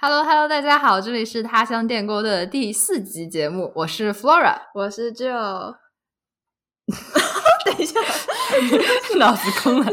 [0.00, 5.74] Hello Hello，大家好，这里是他乡电锅的第四集节目，我是 Flora，我是 Joe。
[7.66, 7.98] 等一下，
[9.18, 9.92] 脑子空了，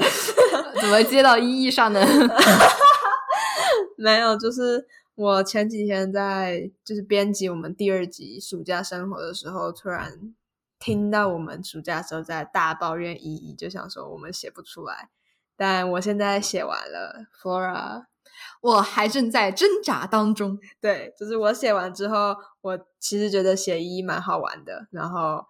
[0.80, 2.06] 怎么接到意义上呢？
[3.98, 10.36] 没有，就是我前几天在就是编辑我们第二集暑假生活的时候，突然
[10.78, 15.10] 听到我们暑假时候在大抱怨意义，就想说我们写不出来，
[15.58, 18.06] 但我现在写完了，Flora。
[18.62, 20.58] 我还正在挣扎当中。
[20.82, 25.46] 对，就是我写完之后，我其实觉得写一蛮好玩的，然后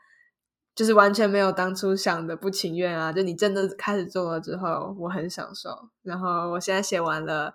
[0.73, 3.11] 就是完全没有当初想的不情愿啊。
[3.11, 5.89] 就你真的开始做了之后，我很享受。
[6.03, 7.53] 然后我现在写完了，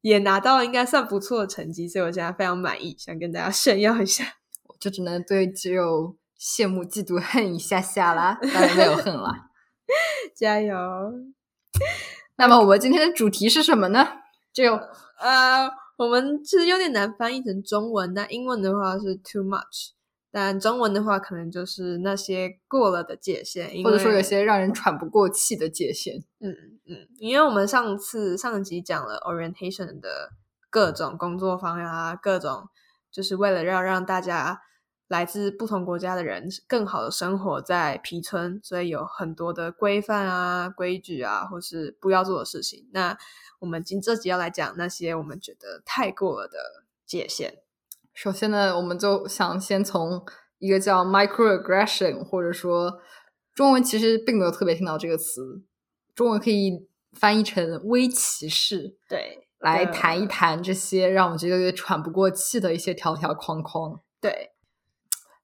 [0.00, 4.24] 也拿到应该算不错的成绩，所以我现在非常满意，想跟大家 炫耀一下。
[4.64, 9.32] 我就只能对只有羡慕、嫉妒、恨一下下啦，当然没有恨了。
[10.34, 10.74] 加油！
[12.36, 14.06] 那么我们今天的主题是什么呢？
[14.56, 14.72] 就
[15.20, 19.90] 呃，我们其实有点难翻译成中文，那英文的话是 too much，
[20.30, 26.24] 但中文的话可能就是那些过了的界限，或者说有些让人喘不过气的界限。
[26.40, 30.30] 嗯嗯，因为我们上次上集讲了 orientation 的
[30.70, 32.70] 各种工作方啊，各种
[33.12, 34.62] 就是为了要让大家
[35.08, 42.88] 来自不同国家的人更好的生活在皮村，所以有很多的规范啊、规矩啊，或是不要做的事情。
[42.92, 43.16] 那
[43.60, 47.58] 我们今这集要来讲那些我们觉得太过了的界限。
[48.12, 50.24] 首先呢，我们就想先从
[50.58, 53.00] 一个叫 microaggression，或者说
[53.54, 55.62] 中文其实并没有特别听到这个词，
[56.14, 58.96] 中文可以翻译成微歧视。
[59.08, 64.00] 对，来谈一谈这些让我觉得有点喘不过气的一些条条框框。
[64.20, 64.52] 对，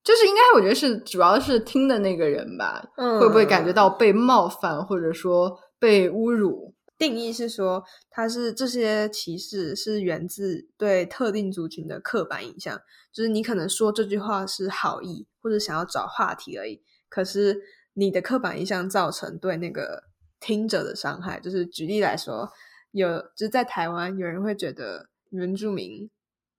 [0.04, 6.74] 就是应该我觉得是主要是听的那个人吧，会不会感觉到被冒犯，或者说被侮辱？
[6.98, 12.80] 定义是说，它是这些歧视是源自对特定族群的刻板印象，
[13.12, 17.60] 就是你可能说这句话是好意或者想要找话题而已，可是
[17.94, 20.04] 你的刻板印象造成对那个
[20.38, 21.40] 听者的伤害。
[21.40, 22.48] 就是举例来说，
[22.92, 26.08] 有就是在台湾有人会觉得原住民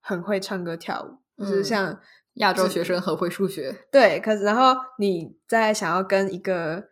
[0.02, 1.98] 很会唱歌跳舞，就是像
[2.36, 4.20] 亚洲学生很会数学，对。
[4.20, 6.84] 可是然后你在想要跟一个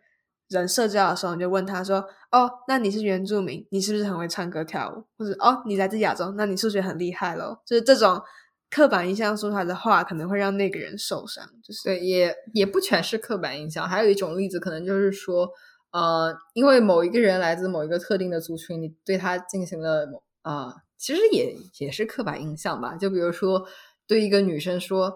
[0.48, 5.04] 人社交的时候，你就问他说：“哦，那你是原住民，你是不是很会唱歌跳舞？
[5.18, 8.22] 或者哦，你来自亚洲，那你数学很厉害喽？”就是这种
[8.70, 11.44] 刻板印象说出来的话，可能会让那个人受伤。
[11.60, 15.50] 就是对，也也不全是刻板印象，还有一种例子，可能就是说，
[15.90, 22.94] 呃，因为某一个人来自某一个特定的族群，你对他进行了某啊，其实也也是刻板印象吧。
[22.94, 23.66] 就比如说，
[24.06, 25.12] 对一个女生说。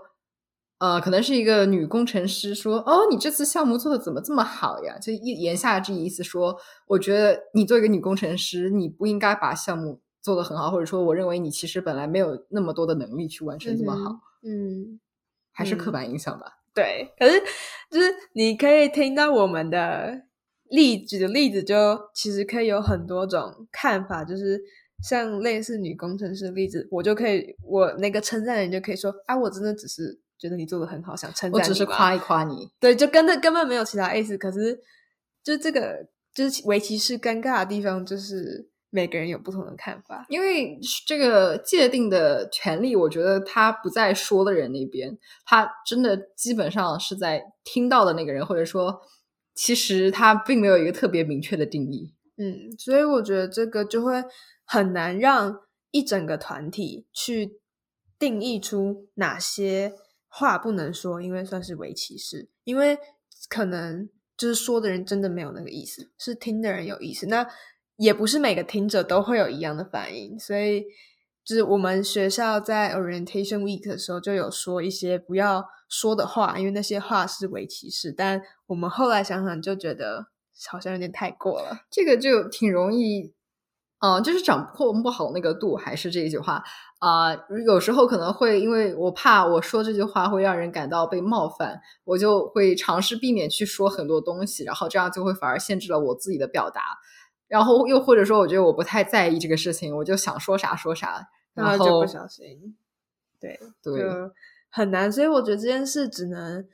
[0.78, 6.54] 呃，可能是一个女工程师说：“哦，你这次项目做的怎么这么好呀？”就一言下之意思说，
[6.87, 14.20] 我觉得你做一个女工程师，你不应该把项目做得很好，或者说，我认为你其实本来没有那么多的能力去完成这么好。
[14.42, 15.00] 嗯，
[15.50, 16.59] 还是刻板印象吧。
[16.75, 17.41] 对，可是
[17.91, 20.25] 就是你可以听到我们的
[20.69, 21.75] 例举的例子，就
[22.15, 24.60] 其实可以有很多种看法，就是
[25.03, 31.55] 像类似女工程师的例子，我就可以，我那个称赞人就可以说：“啊，我真的只是。”觉得你做的很好，想称赞你。
[31.57, 34.39] 我只是夸一夸你，对，就根本根本没有其他意思。
[34.39, 34.79] 可是，
[35.43, 40.25] 就这个就是围棋是尴尬的地方，就是每个人有不同的看法。
[40.29, 49.01] 因为这个界定的权利，我觉得他不在说的人那边，他真的基本上是在听到的那个人，或者说，
[49.55, 52.15] 其实他并没有一个特别明确的定义。
[52.37, 54.23] 嗯，所以我觉得这个就会
[54.65, 57.59] 很难让一整个团体去
[58.19, 59.95] 定义出哪些。
[60.38, 62.98] 话不能说，因为算是围棋式，因为
[63.48, 67.26] 可能就是说的人真的没有那个意思，是听的人有意思。
[67.28, 67.48] 那
[67.97, 70.84] 也不是每个听者都会有一样的反应，所以
[71.42, 78.12] 就是我们学校在 orientation week 的时候就有说一些不要说的话，因为那些话是围棋式。
[78.12, 80.26] 但我们后来想想就觉得
[80.68, 83.35] 好像有点太过了，这个就挺容易。
[84.06, 86.62] 嗯，就是掌控不好那个度，还是这一句话
[87.00, 87.34] 啊？
[87.66, 96.98] 有时候可能会因为我怕我说这句话会让人感到被冒犯，我就会尝试避免去说很多东西，然后这样就会反而限制了我自己的表达。
[97.48, 102.77] 然后又或者说，我觉得我不太在意这个事情，我就想说啥说啥，然后就不小心，
[103.41, 104.04] 对对，
[104.69, 105.10] 很难。
[105.10, 106.66] 所以我觉得这件事只能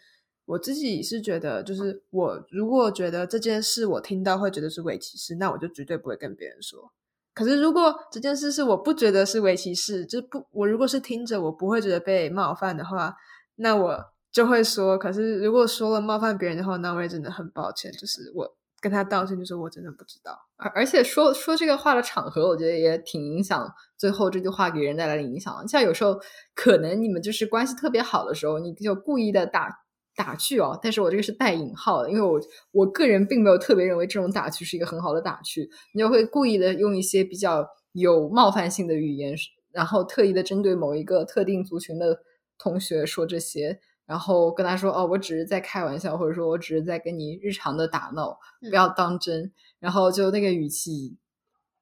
[0.46, 6.90] 我自己是觉得，就是我如果觉得这件事我听到会觉得是伪歧视，那我就绝对不会跟别人说。
[7.34, 13.14] 可是，如果这件事是我不觉得是围棋事，就不我如果是听着，我不会觉得被冒犯的话，
[13.56, 13.98] 那我
[14.30, 14.98] 就会说。
[14.98, 18.46] 可是，如果说了冒犯别人的话，那我也真的很抱歉，就是我
[18.80, 20.38] 跟他道歉，就是我真的不知道。
[20.56, 25.66] 而而且说说这个话的场合，我觉得也挺影响最后这句话给人带来的影响。
[25.66, 26.18] 像有时候
[26.54, 29.70] 可能你们就是关系特别好的时候，你就故意的打
[30.14, 39.34] 打趣哦，但是我这个是带引号的，因为我我个人并没有特别认为这种打趣是一个很好的打趣，你就会故意的用一些比较有冒犯性的语言，
[39.72, 42.20] 然后特意的针对某一个特定族群的
[42.58, 43.80] 同学说这些。
[44.04, 48.36] 然后跟他说：“哦，我只是在开玩笑，或者说我只是在跟你日常的打闹，
[48.68, 51.16] 不要当真。”然后就那个语气，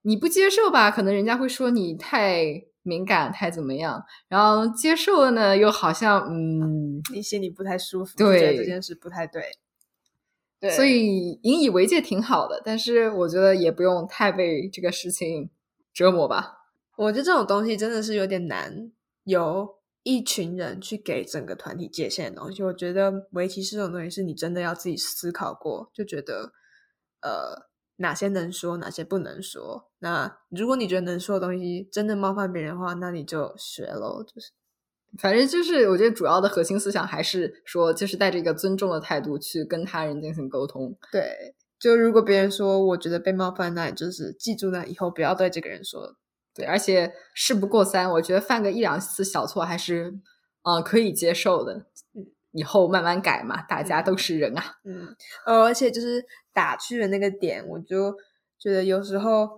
[0.03, 0.91] 你不接受吧？
[0.91, 4.03] 可能人家会说你太敏感，太怎么样？
[4.29, 9.43] 然后接受了呢，又好像嗯，你心里不太舒服，对这件事不太对。
[10.59, 15.50] 对，所以引以为戒挺好的，但是我觉得也不用太被这个事情
[15.93, 16.59] 折磨吧。
[16.97, 18.93] 我觉得这种东西真的是有点难
[19.25, 19.81] 由。
[20.03, 26.53] 一群人去给整个团体界限的东西，我觉得围棋是这种东西，是你真的要自己思考过，就觉得
[27.21, 27.69] 呃
[28.00, 29.91] 哪些能说，哪些不能说。
[29.99, 34.25] 那如果你觉得能说的东西真的冒犯别人的话，那你就学喽。
[34.25, 34.50] 就是，
[35.19, 40.97] 反正就是我觉得主要的核心思想还是说，就是带着一个尊重的态度去跟他人进行沟通。
[41.12, 46.17] 对，就如果别人说我觉得被冒犯，那你就是记住那以后不要对这个人说。
[46.55, 50.14] 对，而且事不过三，我觉得犯个一两次小错还是，
[50.62, 51.87] 呃，可以接受的。
[52.52, 54.62] 嗯，以后慢慢改嘛，大家都是人啊。
[54.85, 55.14] 嗯，
[55.47, 58.14] 呃，而且就是打趣的那个点，我就
[58.58, 59.49] 觉得有时候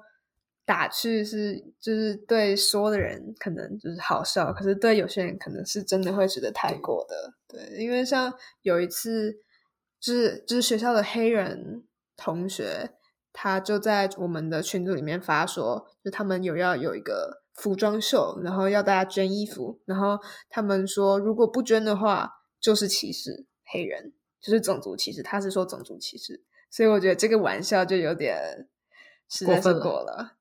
[0.65, 7.35] 打趣是就是对说的人可能就是好笑，可是对有些人可能是真的会觉得太过的。
[7.49, 9.35] 对，因为像有一次，
[10.01, 11.85] 就是就是学校的黑人
[12.17, 12.91] 同学。
[13.35, 20.19] 他就在我们的群组里面发说，就他们有要有一个服装秀，然后要大家捐衣服，然后
[20.51, 22.31] 他们说如果不捐的话，
[22.63, 25.23] 就是歧视黑人，就是种族歧视。
[25.23, 28.67] 他是说种族歧视，所以我觉得这个玩笑就有点
[29.45, 30.37] 过分了。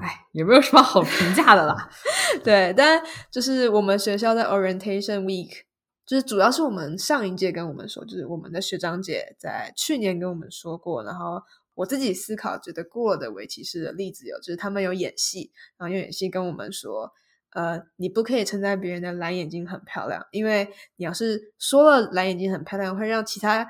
[0.00, 1.90] 哎，也没有什么好评价的啦？
[2.42, 5.64] 对，但就是我们学校的 Orientation Week，
[6.06, 11.42] 就是主要是我们上一届跟我们说，就是我们的学长姐在去年跟我们说过，然后。
[11.76, 17.12] 我自己思考觉得过的围棋式的例子有，就是他们有演戏，然后用演戏跟我们说，
[17.54, 23.66] 呃，你不可以称赞别人的蓝眼睛很漂亮，因为你要是说了蓝眼睛很漂亮，会让其他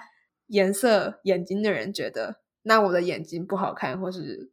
[0.49, 4.51] 颜色眼睛的人觉得，那我的眼睛不好看或是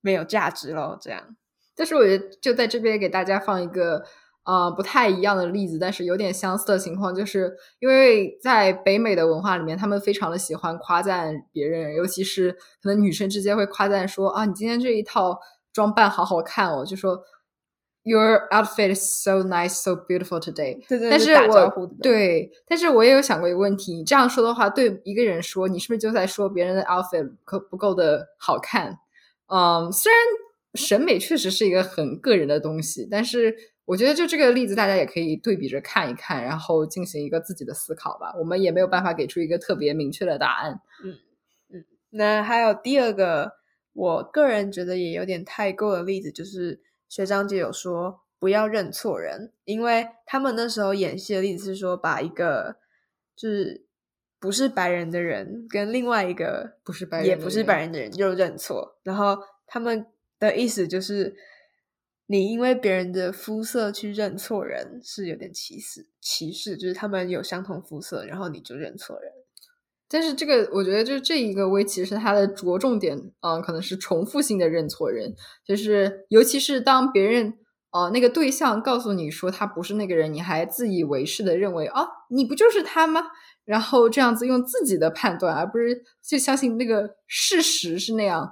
[0.00, 0.98] 没有价值咯。
[1.00, 1.36] 这样，
[1.76, 4.04] 但是我觉得就在这边给大家放一个。
[4.42, 12.50] 啊，不太一样的例子，但是有点相似的情况，就是因为在北美的文化里面，他们非常的喜欢夸赞别人，尤其是
[12.82, 15.38] 可能女生之间会夸赞说啊，你今天这一套
[15.74, 17.20] 装扮好好看哦，就说
[18.02, 20.86] Your outfit is so nice, so beautiful today。
[20.88, 28.98] 对对，但是我对，但是我也有想过一个问题，你这样说的话，对一个人说，你是不是就在说别人的 outfit 可不够的好看？
[29.46, 30.20] 嗯，虽然
[30.74, 33.54] 审美确实是一个很个人的东西，但是。
[33.86, 38.32] 我觉得就这个例子，大家也可以对比着看一看，然后进行一个自己的思考吧。
[38.38, 40.80] 我们也没有办法给出一个特别明确的答案。
[41.04, 41.18] 嗯
[41.70, 41.84] 嗯。
[42.10, 43.54] 那还有第二个，
[43.92, 46.80] 我个人觉得也有点太够的例子，就是
[47.10, 52.76] 学长姐有说不要认错人，因为他们那时候演戏的例子是说把一个
[53.36, 53.84] 就是
[54.38, 59.36] 不是白人的人跟另外一个不是白人也不是白人的人就认错，然后
[59.66, 60.06] 他们
[60.38, 61.36] 的意思就是。
[62.32, 69.32] 你因为别人的肤色去认错人是有点歧视，歧视就是他们有相同肤色，然后你就认错人。
[70.10, 77.54] 但是这个我觉得就是这一个围棋是它的着重点，嗯，可能是重复性的认错人，就是尤其是当别人
[77.92, 83.22] 呃那个对象告诉你说他不是那个人，你还自以为是的认为啊你不就是他吗？
[83.64, 88.50] 然后这样子用自己的判断，而不是就相信那个事实是那样。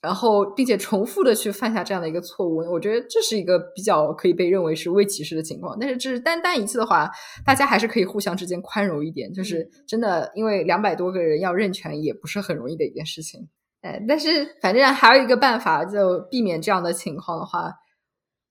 [0.00, 5.76] 然后，并且重复的去犯下这样的一个错误，我觉得这是一个比较可以被认为是未歧视的情况。
[5.78, 7.10] 但是，这是单单一次的话，
[7.44, 9.32] 大家还是可以互相之间宽容一点。
[9.32, 13.48] 就是真的，因为两百多个人要认全也不是很容易的一件事情。
[13.82, 17.72] 哎，但是反正还有一个办法，就避免这样的情况的话，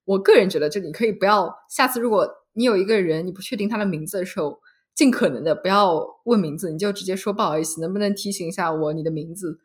[0.06, 4.60] 我个人觉得，这里可以不要下次如果你有一个人你不确定他的名字的时候，
[4.94, 9.60] 尽可能的不要问名字，你就直接说不好意思，能不能提醒一下我你的名字？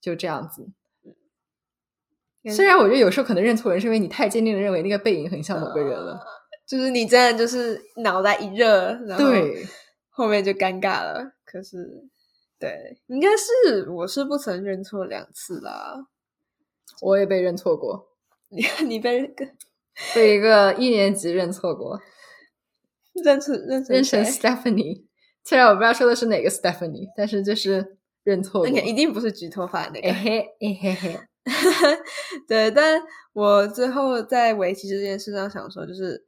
[0.00, 0.70] 就这样子。
[2.48, 6.18] 虽然我觉得有时候可能认错人是因为你太坚定的认为那个背影很像某个人了，
[6.66, 9.26] 就是你真的就是脑袋一热，然后
[10.08, 11.32] 后面就尴尬了。
[11.44, 12.08] 可是，
[12.58, 16.06] 对，应该是我是不曾认错两次啦，
[17.02, 18.08] 我也被认错过。
[18.48, 19.30] 你你被
[20.14, 22.00] 被一个一年级认错过，
[23.22, 25.04] 认错认认成 Stephanie。
[25.44, 27.98] 虽然我不知道说的是哪个 Stephanie，但是就是。
[28.22, 30.08] 认错过，那个一定不是举头发的那个。
[30.10, 31.20] 哎嘿哎嘿嘿，
[32.46, 36.26] 对，但我最后在围棋这件事上想说，就是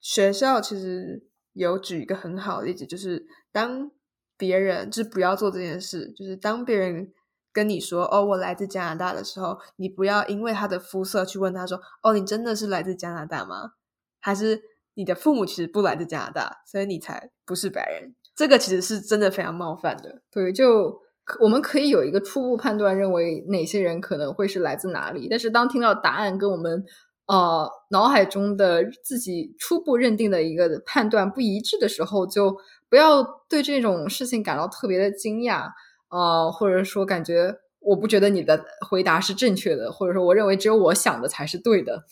[0.00, 3.90] 学校其实有举一个很好的例子，就是当
[4.36, 7.12] 别人就是不要做这件事，就是当别人
[7.52, 13.72] 跟你说“哦，我来自加拿大”的时候，你不要因为他的肤色去问他说“哦，你真的是来自加拿大吗？
[14.20, 14.60] 还是
[14.94, 20.22] 你的父母其实不来自加拿大，所以你才不是白人？”这个其实是真的非常冒犯的。
[20.30, 21.02] 对，就
[21.40, 26.84] 我们可以有一个初步判断，认为哪些人可能会是来自哪里，但是当听到答案跟我们
[27.26, 32.56] 呃脑海中的自己初步认定的一个判断不一致的时候，就
[32.88, 35.68] 不要对这种事情感到特别的惊讶，
[36.10, 42.02] 呃，或者说感觉我不觉得你的回答是正确的，或者说我认为只有我想的才是对的，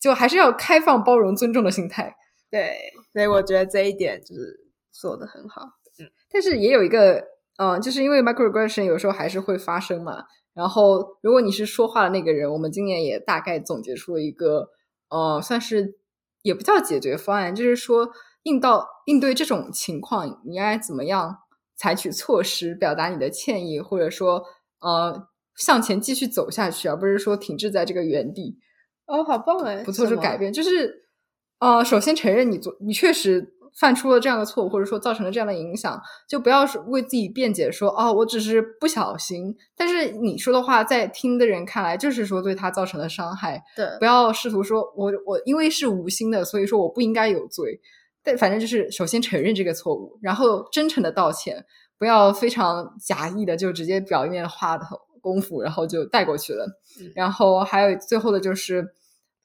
[0.00, 2.16] 就还是要开放、包容、尊重的心态。
[2.50, 2.76] 对，
[3.12, 4.58] 所以我觉得这一点就是
[4.90, 5.62] 做的很好。
[6.00, 7.22] 嗯但是也有一个，
[7.58, 10.24] 嗯、就是因为 microaggression 有时候还是会发生嘛。
[10.54, 14.70] 然后，如果你是说话的那个人，我们今年也大概总结出了一个，
[15.08, 15.98] 呃，算是
[16.42, 18.10] 也不叫解决方案，就是说
[18.42, 21.36] 应到应对这种情况，你应该怎么样
[21.76, 24.42] 采取措施，表达你的歉意，或者说
[24.80, 28.58] 呃向前继续走下去，而不是说停滞在这个原地。
[29.06, 29.84] 哦，好棒哎！
[29.84, 31.04] 不做出改变，就是
[31.60, 39.56] 呃，首先承认你做你确实犯出了这样的错误，或者说造成了这样的影响，就不要是为自己辩解说哦，我只是不小心。
[39.76, 47.80] 但是你说的话，在听的人看来，就是说对他造成了伤害，对不要试图说我我因为是无心的，所以说我不应该有罪。
[48.24, 51.64] 但反正就是首先承认这个错误，然后真诚的道歉，
[51.98, 54.84] 不要非常假意的就直接表面化的
[55.20, 56.66] 功夫，然后就带过去了。
[57.00, 58.84] 嗯然后还有最后的就是，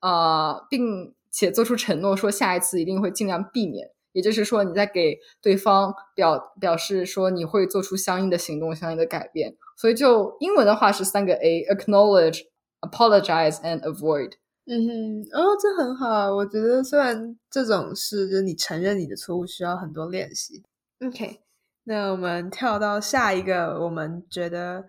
[0.01, 3.88] 呃，并且做出承诺，说下一次一定会尽量避免。
[4.13, 9.55] 也就是说，你在给对方表表示说你会做出相应的行动、相应的改变。
[9.75, 12.43] 所以就英文的话是三个 A：acknowledge、
[12.82, 14.34] apologize and avoid。
[14.65, 16.34] 嗯哼，哦，这很好。
[16.34, 20.63] 我觉得虽然这种事就是你承认你的错误需要很多练习。
[21.05, 21.41] OK，
[21.84, 24.86] 那我们跳到下一个，我们觉得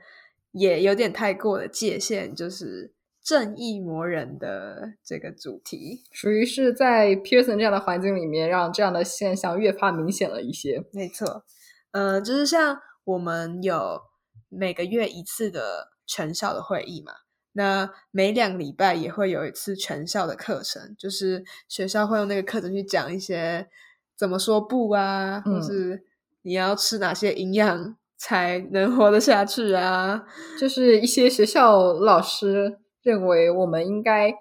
[0.52, 2.93] 也有点太过的界限，就是
[3.24, 6.02] 正义魔人的这个主题。
[6.12, 10.84] 属于是在 Pearson 这样的环境里面，让这样的现象越发明显了一些。
[10.92, 11.44] 没错，
[11.92, 14.02] 呃，就是像我们有
[14.50, 17.12] 每个月一次的全校的会议嘛，
[17.52, 23.66] 那每两个礼拜也会有一次全校的课程，就是学校会用那个课程去讲一些
[24.14, 26.04] 怎么说不啊，或嗯是
[26.42, 30.26] 你要吃哪些营养才能活得下去啊，
[30.60, 34.34] 就是一些学校老师认为我们应该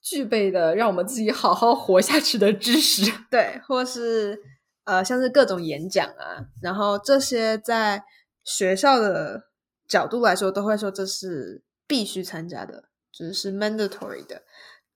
[0.00, 3.12] 具备的，让我们自己好好活下去的知识。
[3.30, 4.36] 对，或是
[4.82, 8.02] 呃，像是各种演讲啊，然后这些在
[8.42, 9.44] 学校的
[9.86, 14.42] 角度来说，都会说这是必须参加的，就是是 mandatory 的。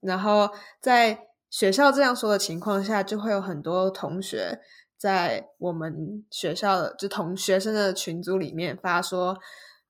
[0.01, 0.49] 然后
[0.81, 4.59] 在学校这样说的情况下，就会有很多同学
[4.97, 9.37] 在我们学校的就同学生的群组里面发说，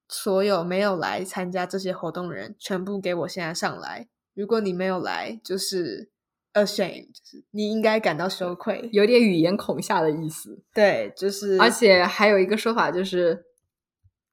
[0.10, 4.08] 所有没有来参加这些活动的人，全部给我现在上来。
[4.34, 6.10] 如果你没有来，就是
[6.54, 8.90] ashamed，就是你应该感到羞愧。
[8.94, 10.64] 有点语言恐吓的意思。
[10.74, 13.46] 对，就是而且还有一个说法就是，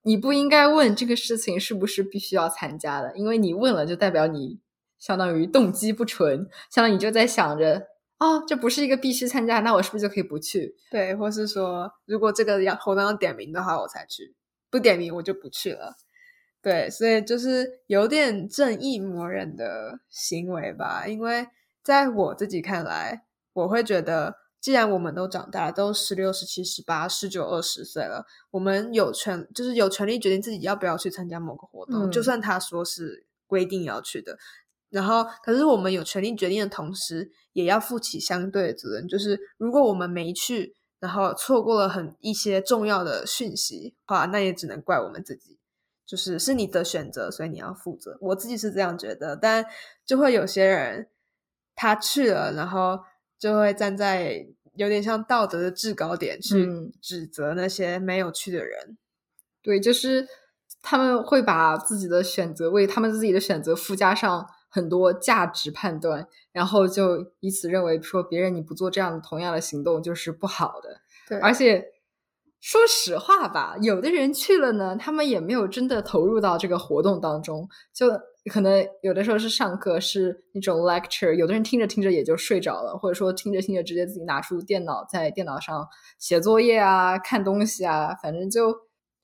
[0.02, 4.60] 你不应该问这个事情是不是必须要参加的，因为你问了就代表你
[4.98, 7.88] 相当于动机不纯，相当于你就在想着，
[8.18, 10.76] 哦，这不是一个必须参加，那我是不是就可以不去？
[10.90, 14.34] 对，或是说，如果这个要活动要点名的话，我才去；
[14.74, 15.94] 不点名我就不去了。
[16.60, 21.06] 对，所以就是有点正义魔人的行为吧。
[21.06, 21.46] 因为
[21.84, 34.36] 在我自己看来，我会觉得，既然我们都长大，都十六、十七、十八、十九、二十岁了，我们有权，就是有权利决定自己要不要去参加某个活动，就嗯算他说是规定要去的。
[34.90, 39.06] 然后，可是我们有权利决定的同时，也要负起相对的责任。
[39.06, 45.58] 就是如果我们没去，然后错过了很一些重要的讯息，话那也只能怪我们自己。
[46.06, 48.16] 就是是你的选择，所以你要负责。
[48.22, 49.66] 我自己是这样觉得，但
[50.06, 51.08] 就会有些人
[51.74, 53.00] 他去了，然后
[53.38, 54.46] 就会站在
[54.76, 58.96] 有点像道德的制高点去嗯指责那些没有去的人。
[59.62, 60.26] 对，就是
[60.80, 71.00] 他们会把自己的选择为他们自己的选择附加上很多价值判断，然后就以此认为说别人你不做这样同样的行动就是不好的。
[71.28, 71.92] 对而且
[72.60, 78.08] 说实话吧，有的人去了呢，他们也没有真的投入到这个活动当中，就
[78.50, 85.86] 可能有的时候是上课是那种 lecture，有的人听着听着也就睡着了，或者说听着听着直接自己拿出电脑在电脑上
[86.18, 88.74] 写作业啊、看东西啊，反正就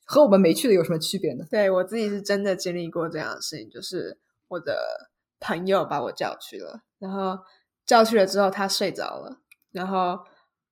[0.06, 1.44] 和我们没去的有什么区别呢？
[1.50, 4.16] 对我自己是真的经历过这样的事情，就是
[4.48, 5.09] 我的
[5.40, 7.38] 朋友把我叫去了，然后
[7.84, 9.40] 叫去了之后他睡着了，
[9.72, 10.20] 然后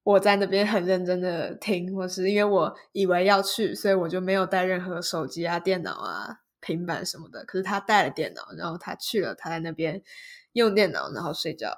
[0.03, 7.45] 我在那边很认真的听，或是因为我以为要去，所以我就没有带任何手机啊、电脑啊、平板什么的。
[7.45, 10.03] 可是他带了电脑，然后他去了，他在那边
[10.53, 11.73] 用电脑，然后睡觉，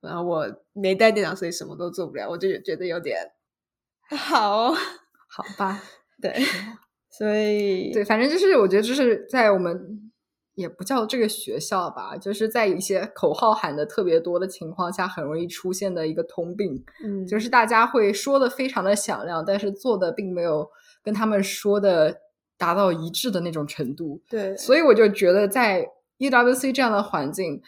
[0.00, 3.32] 然后我没带电脑，所以什么都做不了，我就觉得有点
[4.16, 5.82] 好，好吧，
[6.22, 6.32] 对。
[7.08, 10.05] 所以，对，反正就是我觉得，就是在我们
[10.56, 20.68] 也不叫这个学校吧，就是在一些口号喊的特别多的情况下，很容易出现的一个通病，嗯，就是大家会说的非常的响亮，但是做的并没有
[21.04, 22.22] 跟他们说的
[22.56, 24.22] 达到一致的那种程度。
[24.30, 25.86] 对，所以我就觉得在
[26.18, 27.60] EWC 这样的环境，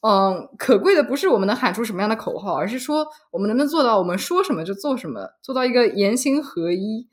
[0.00, 7.08] 嗯，可贵的不是我们能喊出什么样的口号，而是说我们能不能做到我们说什么就做什么，做到一个言行合一。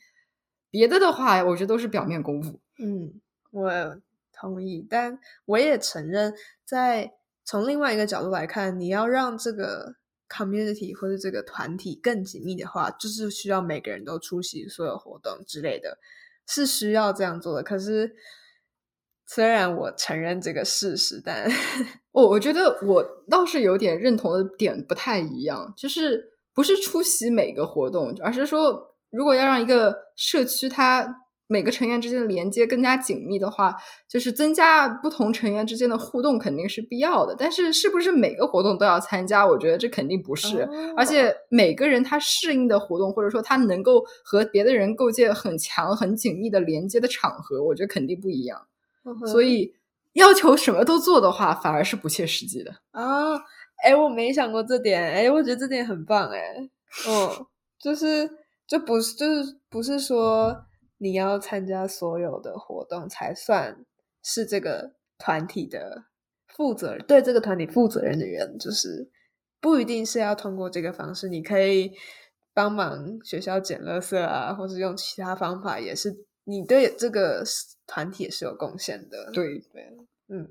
[0.72, 2.60] 别的的话，我觉得都是表面功夫。
[2.80, 3.14] 嗯，
[3.52, 3.70] 我
[4.40, 6.34] 同意，但我也承认，
[6.66, 7.12] 在
[7.44, 9.96] 从另外一个角度来看，你要让这个
[10.30, 15.98] community 或者这个团体更紧密的话，就是需要每个人都出席所有活动之类的，
[16.48, 17.64] 是需要这样做的。
[17.64, 18.16] 可是，
[19.26, 21.50] 虽然我承认这个事实，但
[22.12, 28.88] 我我觉得我倒是有点认同的点不太一样，就是不是出席每个活动，而是说。
[29.12, 31.04] 如果要让一个社区它
[31.52, 33.76] 每个成员之间的连接更加紧密的话，
[34.08, 37.36] 就是增加不同成员之间的互动肯定是必要的。
[37.36, 39.44] 但是，是不是每个活动都要参加？
[39.44, 40.62] 我觉得这肯定不是。
[40.96, 48.68] 而且，每个人他适应的活动，或者说他能够和别的人构建很强、很紧密的连接的场合，我觉得肯定不一样。
[49.26, 49.74] 所以，
[50.14, 53.34] 要求什么都做的话，反而是不切实际的啊！
[53.84, 55.02] 哎，我没想过这点。
[55.02, 56.30] 哎，我觉得这点很棒。
[56.30, 56.70] 哎，
[57.08, 57.48] 哦，
[57.82, 58.30] 就是。
[58.70, 60.56] 就不是，就是不是说
[61.00, 63.84] 你要参加所有的活动才算
[64.22, 66.04] 是这个团体的
[66.48, 69.10] 负责人，对这个团体负责任的人，就是
[69.60, 71.92] 不一定是要通过这个方式，你可以
[72.54, 77.44] 帮忙学校捡垃圾啊，或者用其他方法，也是你对这个
[77.88, 79.32] 团体也是有贡献的。
[79.34, 79.84] 对对，
[80.28, 80.48] 嗯，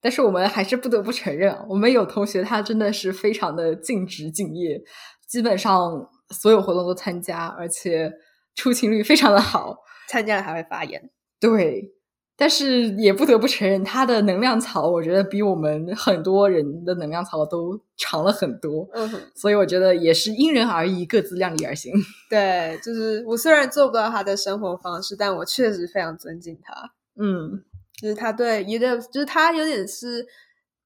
[0.00, 4.82] 但是我们还是不得不承认，我们有同学他真的是非常的尽职敬业，
[5.26, 6.10] 基本上。
[6.32, 8.10] 所有活动都参加，而且
[8.54, 11.10] 出勤率非常的好，参加了还会发言。
[11.40, 11.92] 对，
[12.36, 18.88] 但是也不得不承认，他的能量槽，我觉得比我们很多人的能量槽都长了很多。
[18.94, 21.92] 嗯，所以我觉得也是因人而异，各自量力而行。
[22.30, 26.92] 对，就是我虽然做不到他的生活方式，但我确实非常尊敬他。
[27.16, 27.62] 嗯，
[28.00, 30.26] 就是他对 U W，就是他有点是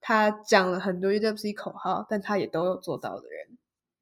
[0.01, 3.59] 他讲了很多 U W C 口号，但他也都有做到的人。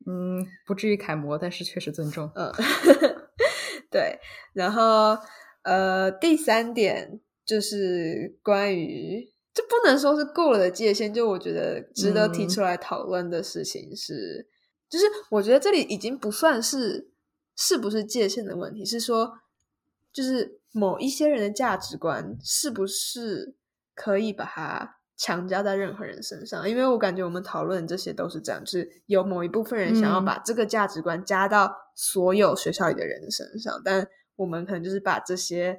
[0.06, 2.30] 嗯，不至于楷模，但是确实尊重。
[2.34, 2.52] 嗯，
[3.94, 4.18] 对。
[4.52, 5.16] 然后，
[5.62, 14.48] 呃，第三点就是关于，这不能说是过了的界限，就我觉得值得提出来讨论的事情是，
[14.90, 17.12] 就是我觉得这里已经不算是
[17.54, 19.38] 是不是界限的问题，是说，
[20.12, 23.54] 就是某一些人的价值观是不是
[23.94, 24.96] 可以把它。
[25.16, 35.78] 强加在任何人身上，因为我感觉我们讨论这些都是这样，就是有某一部分人想要把这个价值观加到所有学校里的人身上，但我们可能就是把这些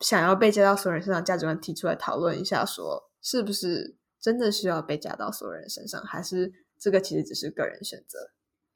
[0.00, 8.18] 想要被加到所有人身上价值观提出来讨论一下，说是不是真的需要被加到所有人身上，还是这个其实只是个人选择？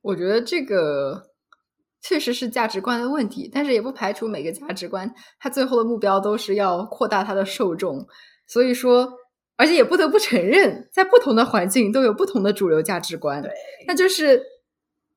[0.00, 1.30] 我觉得这个
[2.00, 8.06] 确实是价值观的问题，但是也不排除每个价值观它最后的目标都是要扩大它的受众，
[8.46, 9.18] 所以说。
[9.56, 13.40] 而且也不得不承认，在不同的环境都有不同的主流价值观。
[13.40, 13.52] 对，
[13.86, 14.42] 那就是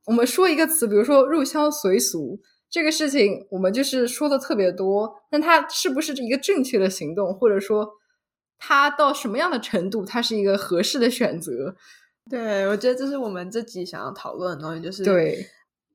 [0.05, 5.23] 我们说一个词，比如说入乡随俗这个事情，我们就是说的特别多。
[5.31, 7.89] 但它是不是一个正确的行动，或者说
[8.59, 11.75] 它到什么样的程度，它是一个合适的选择？
[12.29, 14.81] 对，我觉得这是我们这集想要讨论的东西。
[14.81, 15.47] 就是对，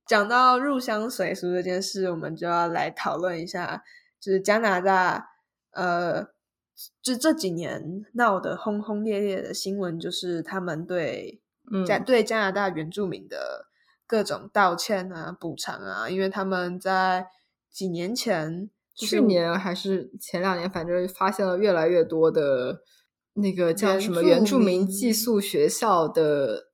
[0.06, 3.82] 讲到入乡随俗这件事，我们就要来讨论一下，
[4.18, 5.28] 就是加拿大，
[5.72, 6.26] 呃。
[7.02, 11.40] 就这几年闹得轰轰烈烈的新闻，就是他们对
[11.86, 13.66] 加对加拿大原住民的
[14.06, 17.26] 各种道歉啊、补偿啊，因为他们在
[17.70, 22.80] 几年前，去年还是前两年，反正发现了越来越多的
[23.34, 26.68] 那个叫什么原住民寄宿学校的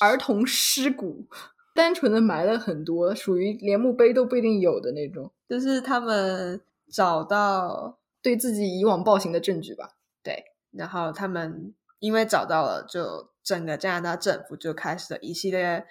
[0.00, 1.26] 儿童尸骨，
[1.74, 7.98] 单纯的埋了很多，属于连墓碑都不一定有的那种，就是他们找到。
[8.26, 15.86] 对自己以往暴行的证据吧，对，然后他们因为找到了，就整个加拿大政府就开始了一系列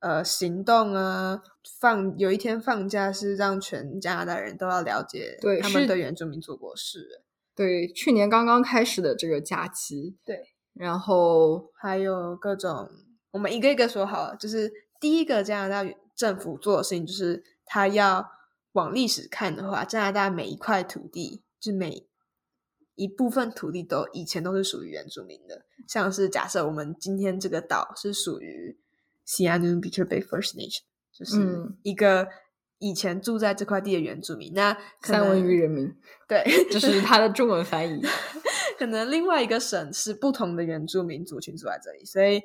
[0.00, 1.40] 呃行动啊，
[1.78, 7.22] 放有一天放假是让全加拿大人都要了解对他们的原住民做过的事，
[7.54, 10.40] 对，去年刚刚开始的这个假期，对，
[10.74, 12.90] 然后还有各种
[13.30, 18.26] 我们一个一个说好了，就是第一个加拿大政府做的事情就是他要
[18.72, 22.06] 往历史看的话，加拿大每一块土地就每
[22.94, 28.78] 一部分土地都以前都是属于原住民的，像是假设我们今天这个岛是属于
[29.26, 32.28] Sianu Beecher Bay First Nation，就是嗯一个
[32.78, 34.52] 以前住在这块地的原住民。
[34.54, 35.94] 那可三文鱼人民，
[36.28, 38.00] 对， 就是它的中文翻译。
[38.78, 42.40] 可能另外一个省是不同的原住民族群住在这里，所以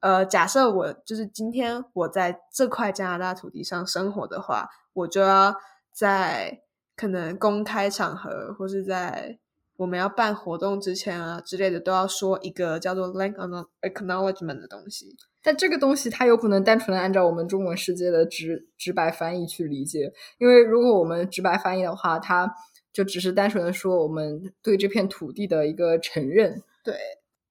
[0.00, 5.54] 呃，假设我就是今天我在这块加拿大土地上生活的话，我就要
[5.92, 6.62] 在
[6.98, 9.38] 可能公开场合或是在
[9.76, 13.34] 我们要办活动之前啊之类的，都要说一个叫做 land
[13.82, 15.16] acknowledgement 的东西。
[15.40, 22.52] 但这个东西它有不能单纯的按照我们中文世界的直直白翻译去理解，因为如果我们直白翻译的话，它
[22.92, 26.60] 就只是单纯的说我们对这片土地的一个承认。
[26.82, 26.96] 对，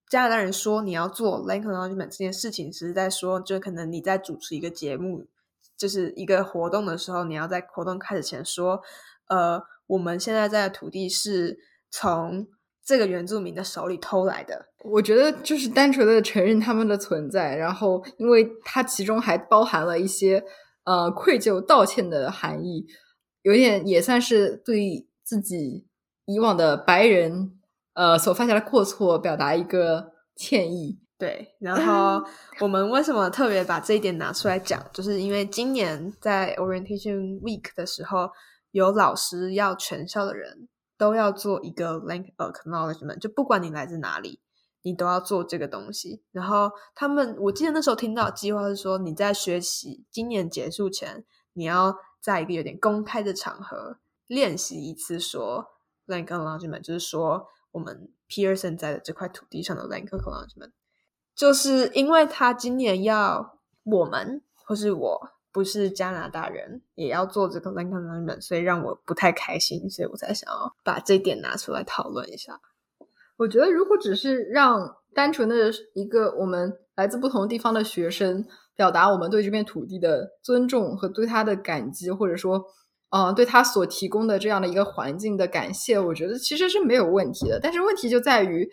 [0.10, 5.26] 加拿大人说你要做 land acknowledgement 这件事情，只是在说，就可能你在主持一个节目，
[5.78, 8.82] 就是一个活动的时候，你要在活动开始前说，
[9.28, 11.58] 呃，我们现在在的土地是
[11.90, 12.48] 从
[12.86, 14.66] 这个原住民的手里偷来的。
[14.84, 20.44] 我觉得就是单纯的承认他们的存在，然后因为它其中还包含了一些
[20.86, 22.86] 呃愧疚、道歉的含义，
[23.42, 25.86] 有点也算是对自己
[26.26, 27.52] 以往的白人
[27.94, 31.00] 呃所犯下的过错表达一个歉意。
[31.18, 32.24] 对，然后
[32.62, 38.30] 我们为什么特别把这一点拿出来讲，就是因为今年在 Orientation Week 的时候，
[38.71, 44.39] 有老师要全校的人都要做一个 Link Acknowledgement，就不管你来自哪里，
[44.82, 46.23] 你都要做这个东西。
[46.32, 55.67] 然后他们，我记得那时候听到计划是说，你在学习今年结束前，你要在一个有点公开的场合练习一次说
[56.08, 60.71] Link Acknowledgement，就是说我们 Pearson 在的这块土地上的 Link Acknowledgement。
[61.36, 67.72] 就是因为他今年要我们或是我不是加拿大人，也要做这个
[68.39, 72.62] 所以让我不太开心，所以我才想要把这点拿出来讨论一下。
[73.38, 82.63] 我觉得，如果只是让单纯的一个我们来自不同地方的学生表达我们对这片土地的尊重和对他的感激，或者说，
[83.10, 87.60] 嗯、对他所提供的这样的一个环境的感谢，我觉得其实是没有问题的。
[87.60, 88.70] 但是问题就在于，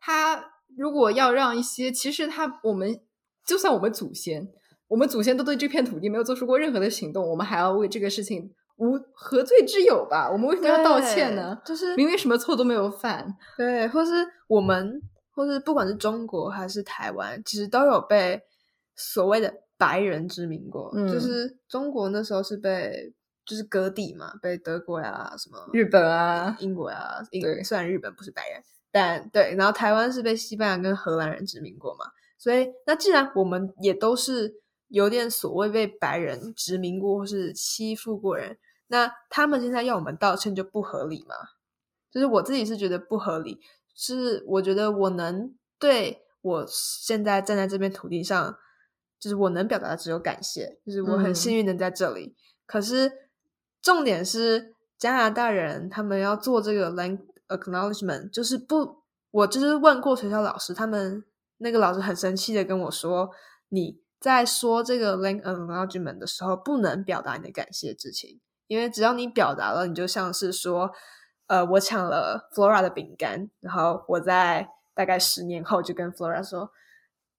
[0.00, 0.42] 他
[0.78, 3.02] 如果要让一些，其实他我们
[3.44, 4.48] 就算我们祖先，
[4.88, 10.30] 我们祖先都对这片土地没有做出过任何的行动，我们还要为这个事情无何罪之有吧？
[10.30, 11.58] 我们为什么要道歉呢？
[11.64, 13.26] 就是明明什么错都没有犯。
[13.56, 14.12] 对，或是
[14.48, 15.00] 我们，
[15.32, 18.40] 或是不管是中国还是台湾，其实都有被
[18.94, 20.92] 所谓的白人殖民过。
[20.94, 23.12] 嗯就是中国那时候是被
[23.44, 27.22] 就是割地嘛，被德国呀、什么日本啊，英国呀，
[27.64, 32.04] 虽然日本不是白人，但对，然后台湾是被西班牙跟荷兰人殖民过嘛，
[32.38, 34.52] 所以那既然我们也都是
[34.88, 38.56] 有点所谓被白人殖民过或是欺负过人，
[38.88, 41.34] 那他们现在要我们道歉就不合理嘛？
[42.10, 43.60] 就是我自己是觉得不合理，
[43.94, 48.56] 是我觉得我能对我现在站在这片土地上，
[49.18, 52.34] 就是我能表达的只有感谢，就是我很嗯幸运能在这里。
[52.64, 53.12] 可是
[53.82, 57.18] 重点是加拿大人他们要做这个 land
[57.48, 61.22] acknowledgement，就是不，我就是问过学校老师，他们
[61.58, 63.30] 那个老师很生气的跟我说，
[63.68, 70.90] 你在说这个 link acknowledgement 的时候，不能表达你的感谢之情，因为只要你表达了，你就像是说，
[71.46, 76.70] 呃，我抢了 Flora 的饼干，然后我在大概十年后就跟 Flora 说，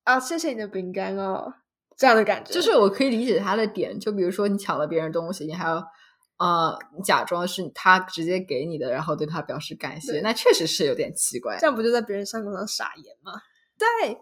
[0.03, 1.55] 啊，谢谢你的饼干哦，
[1.97, 5.83] 这样的感觉，就是我可以理解他的点，就比如说你抢了别人东西，你还要
[6.37, 11.65] 呃假装是他直接给你的，然后对他表示感谢，那确实是有点奇怪这。
[11.65, 13.33] 样不就在别人伤口上撒盐吗？
[13.75, 14.17] 在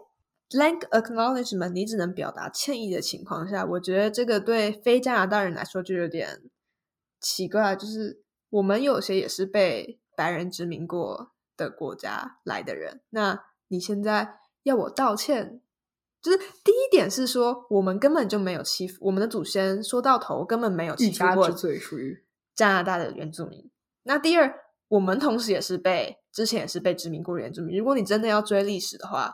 [0.48, 6.42] blank acknowledgement 你只能表达歉意的情况下，我觉得这个对非加拿大人来说就有点
[7.20, 7.74] 奇怪。
[7.74, 15.60] 就是我们有些也是被白人殖民过的国家来的人，那你现在要我道歉？
[16.22, 23.70] 就是第一点是说，我们根本就没有欺负我们的祖先，说到头根本没有欺负过欲加之罪属于加拿大的原住民。
[24.02, 24.52] 那第二，
[24.88, 27.78] 我们同时也是被之前也是被殖民过的原住民。
[27.78, 29.32] 如果你真的要追历史的话，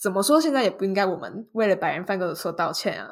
[0.00, 3.10] 怎么说现在也不应该我们为了白人犯过的错道歉啊。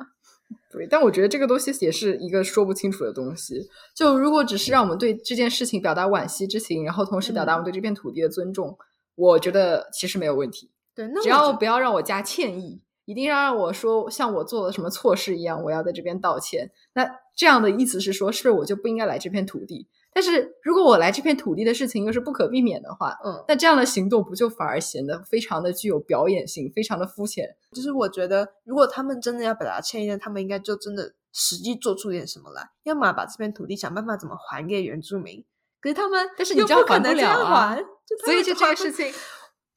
[0.70, 3.68] 对，但我觉得这个东西也是一个说不清楚的东西。
[3.96, 8.76] 就如果只是让我们对这件事情表达惋惜之情，然后同时表达我们对这片土地的尊重，
[9.16, 10.70] 我觉得其实没有问题。
[10.94, 16.70] 对，那只要不要让我加歉意，一定要让我说像我做了什么错事一样，我要在这边道歉。
[16.94, 19.88] 那这样的意思是说，是不是我就不应该来这片土地？
[20.16, 27.54] 但是如果我来这片土地的事情又是不可避免的话，嗯，那这样的行动不就反而显得非常的具有表演性，非常的肤浅？
[27.72, 35.44] 就是我觉得，如果他们真的要表达歉意，那他们应该就真的实际做出点什么来，要么把这片土地想办法怎么还给原住民。
[35.82, 37.76] 可是他们，但是你知道还不了啊，
[38.24, 39.12] 所以就这个事情，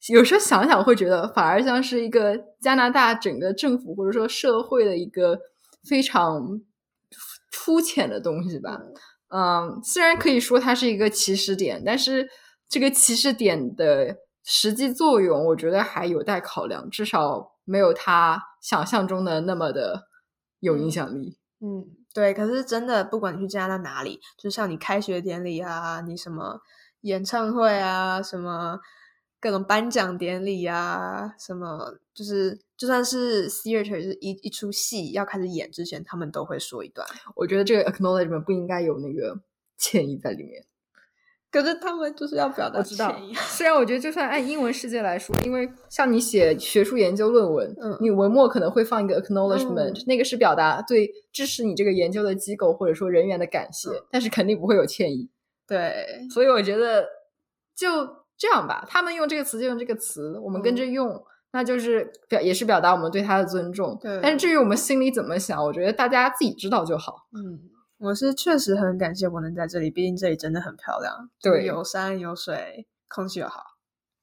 [0.08, 5.38] 有时候想想会觉得，反而像是一个加拿大整个政府或者说社会的一个
[5.86, 6.62] 非常
[7.52, 8.80] 肤浅的东西吧。
[9.30, 12.28] 嗯，虽然可以说它是一个起始点，但是
[12.68, 16.88] 这个起始点的实际作用，我觉得还有待考量。
[16.90, 20.04] 至少没有他想象中的那么的
[20.60, 21.38] 有影响力。
[21.60, 22.34] 嗯，对。
[22.34, 26.60] 可是真的，不管你去加拿大哪里，就像你开学典礼啊，你什么
[27.02, 28.80] 演唱会啊，什么。
[29.40, 37.06] 各种颁奖典礼啊，什么就是就算是 theater 是一一出戏要开始演之前，他们都会说一段。
[37.34, 39.40] 我觉得这个 acknowledgement 不应该有那个
[39.78, 40.62] 歉意在里面，
[41.50, 43.32] 可是他们就是要表达歉意。
[43.34, 55.30] 虽然我觉得就算按英文世界来说，因为像你写学术研究论文，嗯，你文末可能会放一个 acknowledgement，那个是表达对支持你这个研究的机构或者说人员的感谢，但是肯定不会有歉意。
[55.66, 57.06] 对，所以我觉得
[57.74, 58.19] 就。
[58.40, 61.22] 这样吧，他们用这个词就用这个词，我们跟着用，
[61.52, 63.98] 那就是表也是表达我们对他的尊重。
[64.00, 67.26] 对，但是至于我们心里怎么想，我觉得大家自己知道就好。
[67.36, 67.60] 嗯，
[67.98, 73.62] 我是确实很感谢我能在这里，毕竟这里真的很漂亮，对，有山有水，空气又好。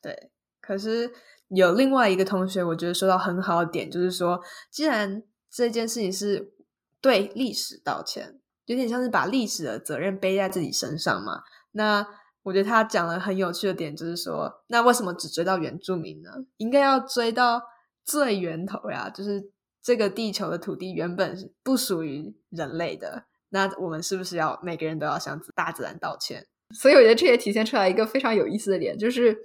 [0.01, 1.11] 对，可是
[1.49, 6.53] 有另外一个同学，我觉得说到很好的点，就是说，既然这件事情是
[6.99, 12.07] 对历史道歉，有点像是把历史的责任背在自己身上嘛，那。
[12.47, 16.31] 我觉得他讲了很有趣的点，就是说，那为什么只追到原住民呢？
[16.55, 17.61] 应该要追到
[18.05, 19.51] 最源头呀，就是
[19.83, 23.25] 这个地球的土地原本是不属于人类的。
[23.49, 26.47] 那我们是不是要每个人都要向大自然道歉？
[26.73, 29.37] 所以我觉得这也体现出来一个非常有意思的点，就是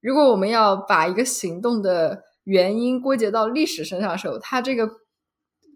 [0.00, 4.88] 如果我们要把一个行动的原因归结到历史身上的时候，它这个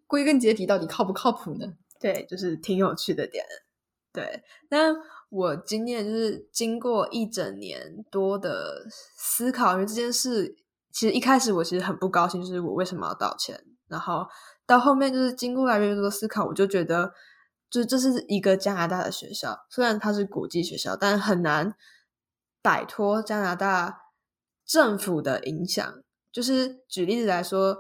[0.07, 1.67] 归根结底到底靠不靠谱呢？
[2.01, 3.45] 对，就是挺有趣的点。
[4.11, 4.95] 对，那。
[5.33, 10.55] 我今年就是经过一整年多的思考，因为这件事
[10.93, 13.59] 其实一开始我其实很不高兴，就是我为什么要道歉。
[13.89, 14.27] 然后
[14.67, 17.15] 到后面就是经过越来越多思考，我就觉得，
[17.71, 21.75] 就这是一个加拿大的学校，虽然它是国际学校，但很难
[22.61, 24.03] 摆脱加拿大
[24.67, 26.03] 政府的影响。
[26.31, 27.79] 就是举例子来说，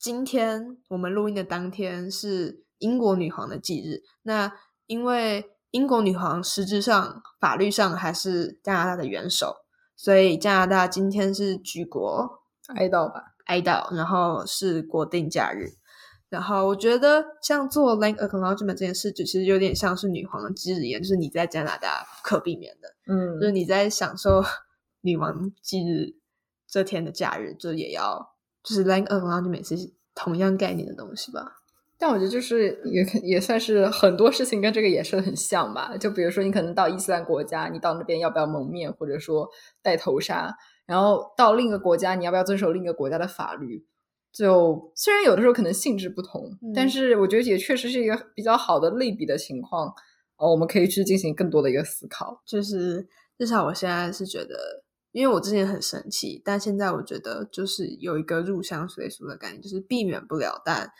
[0.00, 4.52] 今天我们录音的当天是英国女皇的忌日，那
[4.86, 5.52] 因为。
[5.70, 9.56] 英国女皇实质上、法律上还是加拿大的元首，
[9.96, 15.72] 所以加拿大今天是举国哀悼吧，哀悼，然后是国定假日。
[16.30, 24.42] 然后我觉得像做 land acknowledgement 这件事，就其实有点像是女皇的忌日言，就是你在加拿大不可避免的，嗯，就是你在享受
[25.00, 26.16] 女王忌日
[26.66, 31.57] 这天的假日，就也要就是 land acknowledgement 是同样概念的东西吧。
[32.00, 35.96] 但我觉得就是也也算是很多事情跟这个也是很像吧。
[35.96, 39.48] 就比如说，你可能到伊斯兰国家，你到那边要不要蒙面，或者说
[39.82, 40.56] 戴头纱？
[40.86, 43.84] 然后到另一个国家，你要不要遵守另一个国家的法律？
[44.32, 49.92] 就虽然有的时候可能性质不同，但是我觉得也确实是一个比较好的类比的情况。
[50.36, 52.40] 哦，我们可以去进行更多的一个思考。
[52.46, 60.92] 就是至少我现在是觉得，因为我之前很生气，但现在我觉得就是有一个入乡随俗的感觉，就是避免不了，但。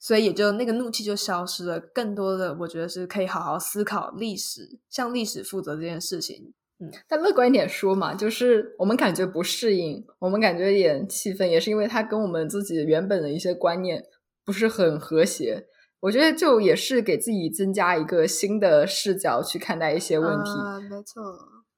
[0.00, 6.54] 所以也就那个怒气就消失了，更多的我觉得是可以好好思考历史，向历史负责这件事情。
[6.78, 14.02] 嗯，但乐观一点说嘛，就是我们感觉不适应，我们感觉有点气愤，也是因为它跟我们自己原本的一些观念
[14.42, 15.66] 不是很和谐。
[16.00, 20.50] 我觉得就也是给自己增加一个新的视角去看待一些问题。
[20.52, 21.22] 啊没错，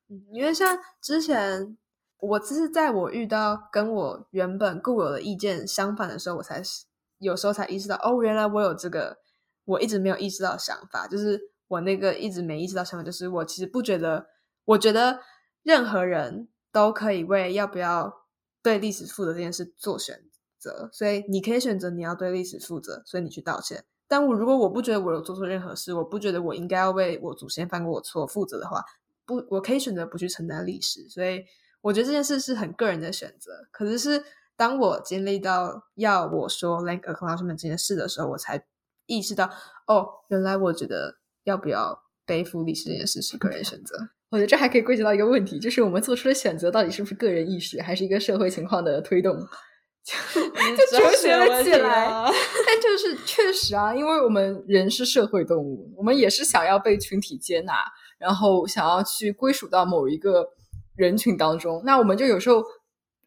[0.09, 1.77] 嗯，因为像之前
[2.21, 6.85] 我只是在我遇到跟我原本固有的意见相反的时候，我才是。
[7.23, 9.19] 有时候才意识到，哦，原来我有这个
[9.65, 14.27] 我一直没有意识到想法，就是我那个一直没意识到想法，就是我其实不觉得，
[14.65, 15.21] 我觉得
[15.63, 18.27] 任何人都可以为要不要
[18.61, 20.25] 对历史负责这件事做选
[20.59, 23.85] 择，所以你可以选择你要对历史负责，所以你去道歉。
[24.09, 28.85] 但我如果我不觉得我有做错任何事，我不觉得我应该要为我祖先犯过我错负责的话，
[29.25, 31.09] 不，我可以选择不去承担历史。
[31.09, 31.45] 所以
[31.83, 34.25] 我觉得这件事是很个人的选择，可是是。
[34.63, 38.65] 当我经历到要我说 like acknowledgement 这件事的时候，我才
[39.07, 39.51] 意识到，
[39.89, 43.97] 哦，原来我觉得要不要背负历史这件事是个人选择。
[44.31, 49.35] 我觉得这还可以归结到一个问题，就是我们做出的选择到底是不是个人意识，还是一个社会情况的推动？
[50.07, 52.07] 就哲学了起来。
[52.65, 57.75] 但就是确实啊，因为我们人是社会动物，我们也是想要被群体接纳，
[58.17, 60.51] 然后想要去归属到某一个
[60.95, 61.83] 人群当中。
[61.85, 62.63] 那我们就有时候，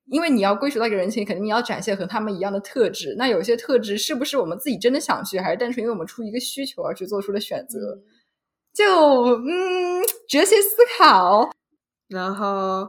[0.07, 3.15] 因为你要归属到一个人群，肯定你要展现和他们一样的特质。
[3.17, 7.79] 那有些特质是不是我们自己真的想去，还是单纯因为我们出于一个需求而去做出的选择？
[8.73, 8.85] 就
[9.37, 11.49] 嗯，哲学思考，
[12.07, 12.87] 然后。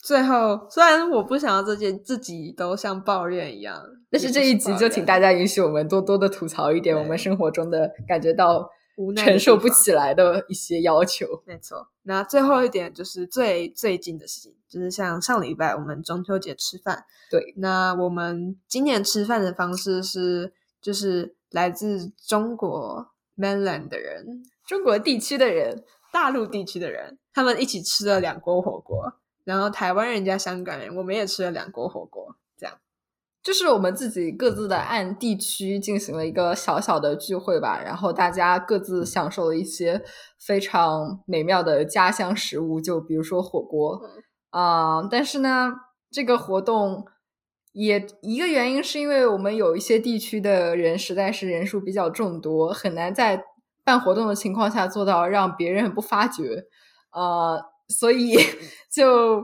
[0.00, 8.70] 最后，虽然我不想要这件自己都像抱怨一样，但是这一集就请大家允许我们多多的吐槽一点我们生活中的感觉到
[9.16, 11.42] 承受不起来的一些要求。
[11.46, 29.14] 没错，那最后一点就是最最近的事情，就是像上礼拜我们中秋节吃饭，对，那我们今年吃饭的方式是，就是来自中国 mainland 的人，中国地区的人，大陆地区的人，他们一起吃了两锅火锅。
[29.44, 32.36] 然后台湾人加香港人，我们也吃了两锅火锅，
[33.42, 37.80] 就是我们自己各自的按地区进行了一个小小的聚会吧。
[37.82, 40.04] 然后大家各自享受了一些
[40.38, 44.00] 非常美妙的家乡食物，就比如说火锅
[44.50, 45.02] 啊。
[45.10, 45.72] 但是呢，
[46.10, 47.06] 这个活动
[47.72, 53.44] 也一个原因是因为我们有一些地区的人实在是人数比较众多，很难在
[53.84, 56.66] 办活动的情况下做到让别人不发觉
[57.10, 57.56] 啊。
[57.88, 58.36] 所以
[58.92, 59.42] 就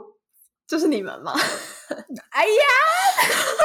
[0.66, 1.32] 就是你们嘛，
[2.30, 2.64] 哎呀，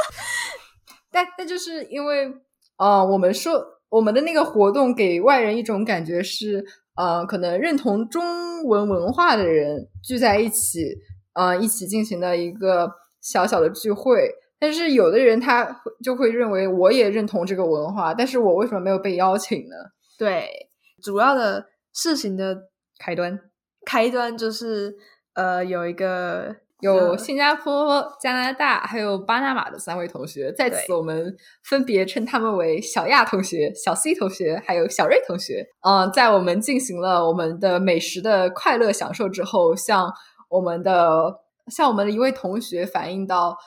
[1.12, 2.32] 但但就是因为
[2.77, 6.63] 呃，我们说我们的那个活动给外人一种感觉是
[6.95, 10.95] 呃，可能认同中文文化的人聚在一起
[11.34, 14.29] 呃，一起进行的一个小小的聚会。
[14.62, 19.75] 但是有的人他就会认为我也认同这个文化，但是我为什么没有被邀请呢？
[20.17, 20.69] 对，
[21.01, 22.63] 主要的事情的
[22.97, 23.39] 开端。
[23.86, 24.93] 开端就是
[25.34, 35.65] 呃，有一个有新加坡、加拿大还有巴拿马的三位同学，在此我们分别称他们为小亚同学、小 C 同学还有小瑞同学。
[35.82, 40.10] 嗯，在我们进行了我们的美食的快乐享受之后，向
[40.50, 43.58] 我们的向我们的一位同学反映到，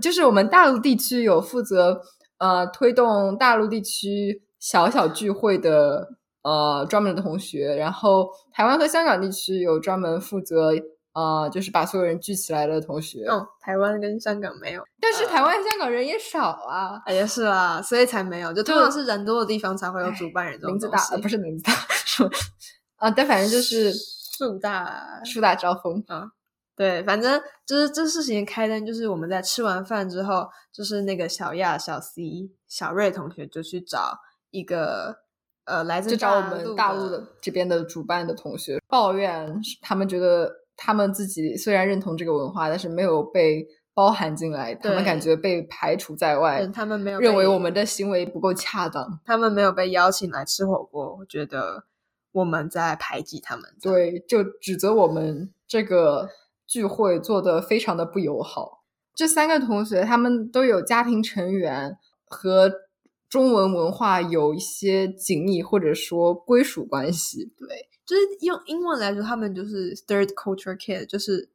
[0.00, 2.00] 就是我们大陆地区有负责
[2.38, 6.08] 呃推动大陆地区小小聚会的。
[6.44, 10.72] 呃，专门的同学，然后台湾和香港地区有专门负责，
[11.14, 13.24] 呃，就是把所有人聚起来的同学。
[13.28, 18.52] 嗯，台湾跟香港没有，但是台湾、香港人也少啊，也是啊，所以才没有。
[18.52, 20.58] 就通常是人多的地方才会有主办人。
[20.62, 21.72] 名字大，不是名字大，
[22.96, 26.30] 啊，但反正就是树大树大招风啊。
[26.74, 34.18] 对，反正就是这事情开灯，就是我们在吃完饭之后，就是那个小亚、小 C、小瑞同学就去找
[34.50, 35.22] 一个。
[35.64, 40.52] 呃，来自就找我们大陆的这边的主办的同学抱怨，他们觉得
[40.84, 43.64] 他们自己虽然认同这个文化，但是没有被
[43.94, 51.84] 包含进来，他们感觉被排除在外，他们没有认为我们的行为不够恰当，他们没有被邀请来吃火锅，我觉得
[52.32, 56.28] 我们在排挤他们，对，就指责我们这个
[56.66, 58.82] 聚会做的非常的不友好。
[59.14, 62.72] 这三个同学他们都有家庭成员和。
[63.32, 71.48] 中文文化有一些紧密或者说归属关系，对，就是用英文来说，他们就是 third culture kid，就是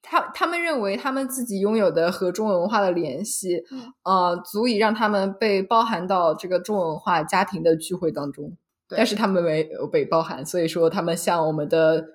[0.00, 3.62] 他他们认为他们自己拥有的和中文文化的联系，
[4.02, 8.56] 呃，足以让他们被包含到这个中文文化家庭的聚会当中，
[8.88, 12.06] 但是他们没有被包含，所以说他们向我们的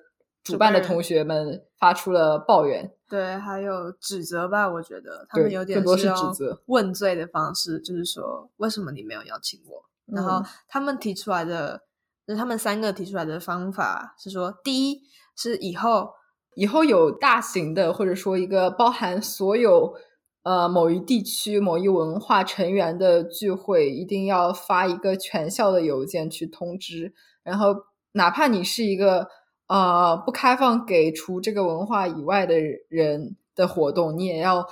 [0.42, 2.90] 主办的同学们发出了抱怨。
[3.08, 9.84] 对，还有指责吧，我觉得他们有点多是指责、问罪的方式，就是说为什么你没有邀请我？
[10.06, 11.82] 然后他们提出来的，
[12.26, 15.00] 就是他们三个提出来的方法是说，第一
[15.36, 16.10] 是以后
[16.54, 19.94] 以后有大型的，或者说一个包含所有
[20.42, 27.74] 呃某一地区、某一文化成员的聚会，一定要发一个全校的邮件去通知，然后
[28.12, 29.28] 哪怕你是一个。
[29.68, 32.54] 呃，不开放给除这个文化以外的
[32.88, 34.64] 人的活动，你也要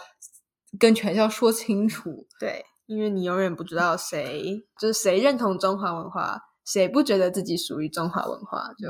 [0.78, 2.28] 跟全校说清楚。
[2.38, 8.72] 对，因为你永远不知道谁就是谁认同中华文化，谁不觉得自己属于中华文化。
[8.78, 8.88] 就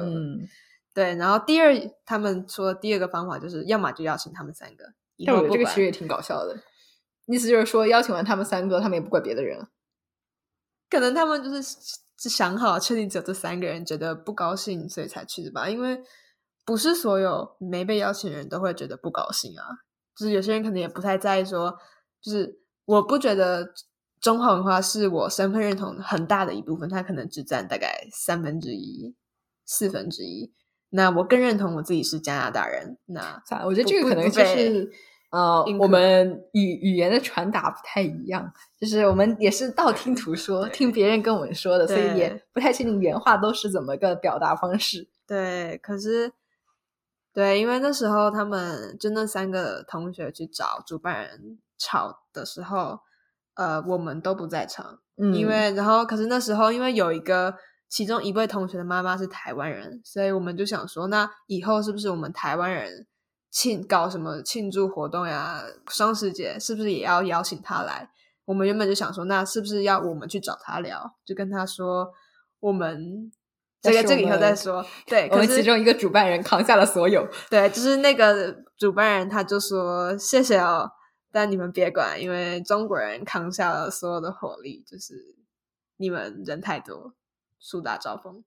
[0.94, 1.14] 对。
[1.16, 4.84] 然后第二，他们说第二个方法就是，要么就邀请他们三个。
[5.26, 6.56] 但我觉得这个其实也挺搞笑的，
[7.26, 9.66] 意思就是说，邀请完他们三个，他们也不怪别的人。
[10.88, 11.76] 可能他们就是。
[12.16, 15.68] 是想好确定只有这三个人觉得不高兴，所以才去的吧？
[15.68, 16.00] 因为
[16.64, 19.66] 不是所有没被邀请的人都会觉得不高兴啊。
[20.16, 21.76] 就是有些人可能也不太在意，说
[22.22, 23.68] 就是我不觉得
[24.24, 29.14] 中华文化是我身份认同很大的一部分，它可能只占大概三分之一、
[29.66, 30.50] 四分之一。
[30.88, 32.96] 那我更认同我自己是加拿大人。
[33.04, 34.90] 那我觉得这个可能就是
[35.28, 38.50] 呃我们语语言的传达不太一样，
[38.80, 45.06] 就是我们也是道听途说，听别人跟我们说的，所以也不太确定原话都是怎么个表达方式。
[45.26, 46.32] 对，可是
[47.34, 53.00] 对，因为那时候他们就那三个同学去找主办人吵的时候，
[53.54, 57.54] 呃，我们都不在场，嗯，因为然后可是那时候因为有一个
[57.88, 63.06] 其中一位同学的妈妈是台湾人，所以我们就想说，那以后是不是我们台湾人
[63.50, 68.08] 庆搞什么庆祝活动呀，双十节是不是也要邀请他来？
[68.44, 72.08] 我们原本就想说，那是不是要我们去找他聊，就跟他说
[72.60, 73.32] 我们。
[73.84, 77.28] 这个这个以后再们说，对， 我们其中一个主办人扛下了所有。
[77.50, 80.90] 对，就是那个主办人他就说谢谢哦，
[81.34, 85.34] 但你们别管，因为中国人扛下了所有的火力，就是
[85.96, 87.12] 你们人太多，
[87.58, 88.44] 树大招风。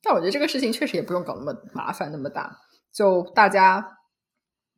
[0.00, 2.60] 但我觉得这个事情确实也不用搞那么麻烦那么大，
[2.92, 3.98] 就大家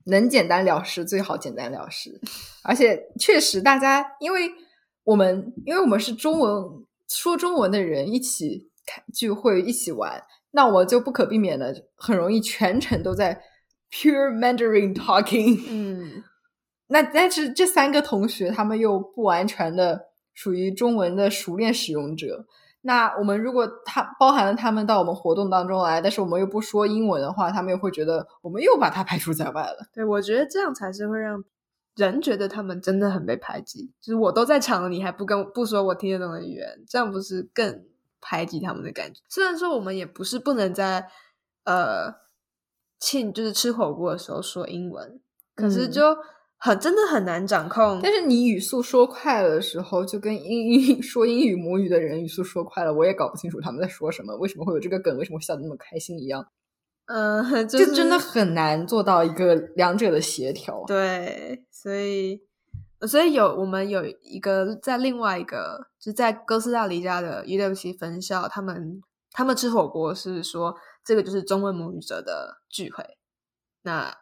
[0.06, 2.18] 能简单了事最好简单了事，
[2.64, 4.50] 而且确实大家因为
[5.04, 13.42] 我们因为我们是中文说中文的人一起开聚会一起玩，那我就不可避免的很容易全程都在
[13.90, 16.24] pure Mandarin talking，嗯，
[16.88, 22.46] 那但是这三个同学他们又不完全的属于中文的熟练使用者。
[22.82, 29.88] 那我们如果他包含了他们到我们活动当中来，但是我们又不说英文的话，他们又会觉得我们又把他排除在外了。
[29.92, 31.44] 对，我觉得这样才是会让
[31.96, 33.90] 人觉得他们真的很被排挤。
[34.00, 37.84] 就是我都在场了，你还不跟不说我听得懂的语言，这样不是更
[38.20, 39.20] 排挤他们的感觉？
[39.28, 41.08] 虽然说我们也不是不能在
[41.64, 42.14] 呃
[43.00, 45.20] 庆就是吃火锅的时候说英文，
[45.56, 46.16] 可是嗯就
[46.58, 48.00] 很真的很难掌控。
[48.02, 56.46] 但是你语速说快了的时候，就跟英英 说英语母语的人语速说快了，我也搞不清楚他们在说什么，为什么会有这个梗，为什么会笑得那么开心一样，
[57.06, 60.84] 嗯、呃， 就就是真的很难做到一个两者的协调。
[60.86, 62.42] 对，所以
[63.06, 69.00] 所以有我们有一个在另外一个就是在哥斯达黎加的 UWC 分校，他们
[69.30, 73.04] 他们吃火锅是说这个就是中文母语者的聚会，
[73.82, 74.12] 那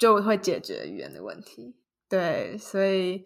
[0.00, 1.76] 就会解决语言的问题。
[2.08, 3.22] 对，所以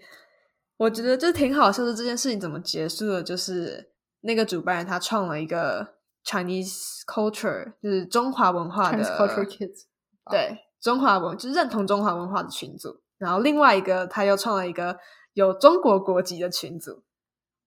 [0.77, 1.95] 我觉得就挺好笑的。
[1.95, 3.23] 这件事情怎么结束的？
[3.23, 5.95] 就是那个主办人他创了一个
[6.27, 9.85] Chinese culture，就是中华文化的 Chinese culture kids，
[10.29, 14.99] 对中华文就是认同中华文化的群组，然后另外一个他又创了一个
[15.35, 17.05] 有中国国籍的群组，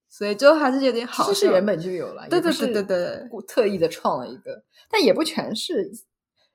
[0.09, 1.29] 所以就还是有点好笑。
[1.29, 5.89] 其实是原本就有了，对对对对对故特意的创了一个，但也不全是，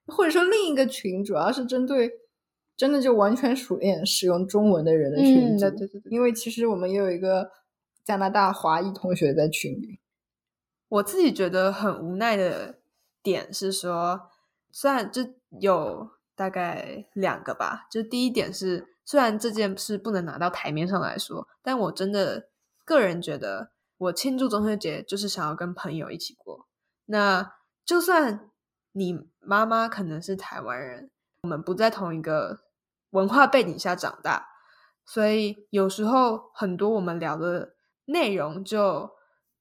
[0.06, 2.12] 或者说另一个群主要是针对
[2.82, 6.10] 真的就完全熟练使用中文的人的群嗯，组，对对对对。
[6.10, 7.48] 因为其实我们也有一个
[8.02, 10.00] 加拿大华裔同学在群里，
[10.88, 12.80] 我自己觉得很无奈的
[13.22, 14.22] 点是说，
[14.72, 15.22] 虽然就
[15.60, 22.48] 有大概两个吧，就第一点是，虽然这件事不能拿到台面上来说，但我真的
[22.84, 26.66] 个人觉得，我庆祝中秋节就是想要跟朋友一起过。
[27.06, 27.52] 那
[27.84, 28.50] 就算
[28.90, 31.12] 你妈妈可能是台湾人，
[31.42, 32.61] 我们不在同一个
[33.12, 34.48] 文化背景下长大，
[35.06, 39.10] 所以有时候很多我们聊的内容就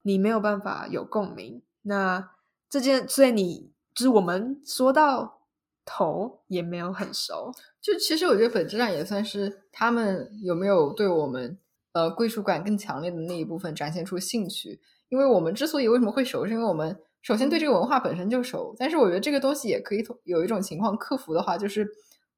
[0.02, 1.62] 你没有办法有共鸣。
[1.82, 2.30] 那
[2.68, 5.40] 这件，所以你就是我们说到
[5.84, 7.52] 头也没有很熟。
[7.80, 11.58] 就其实我觉得本质上也算是他们有没有对我们
[11.92, 14.80] 呃归属感更强烈的那一部分展现出兴趣。
[15.08, 21.86] 因为我们之所以为什么会熟，是因为我们首先对这个文化本身就熟，但是我觉得这个东西也可以有一种情况克服的话，就是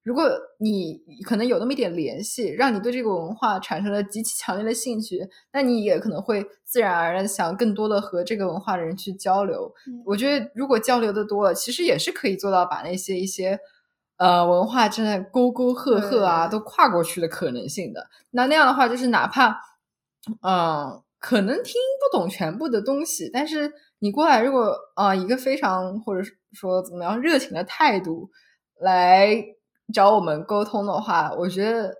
[0.04, 9.74] 如果你可能有那么一点联系，让你对这个文化产生了极其强烈的兴趣，那你也可能会自然而然想更多的和这个文化的人去交流。
[9.88, 13.58] 嗯我觉得如果交流的多了，其实也是可以做到把那些一些
[14.18, 18.06] 呃文化真的沟沟壑壑啊都跨过去的可能性的。
[18.30, 19.58] 那那样的话，就是哪怕
[20.42, 21.02] 嗯。
[21.20, 28.28] 可能听不懂全部的东西，但是你过来，如果啊、呃、一个非常或者说怎么样热情的态度
[28.78, 29.42] 来
[29.92, 31.94] 找我们沟通的话，我觉得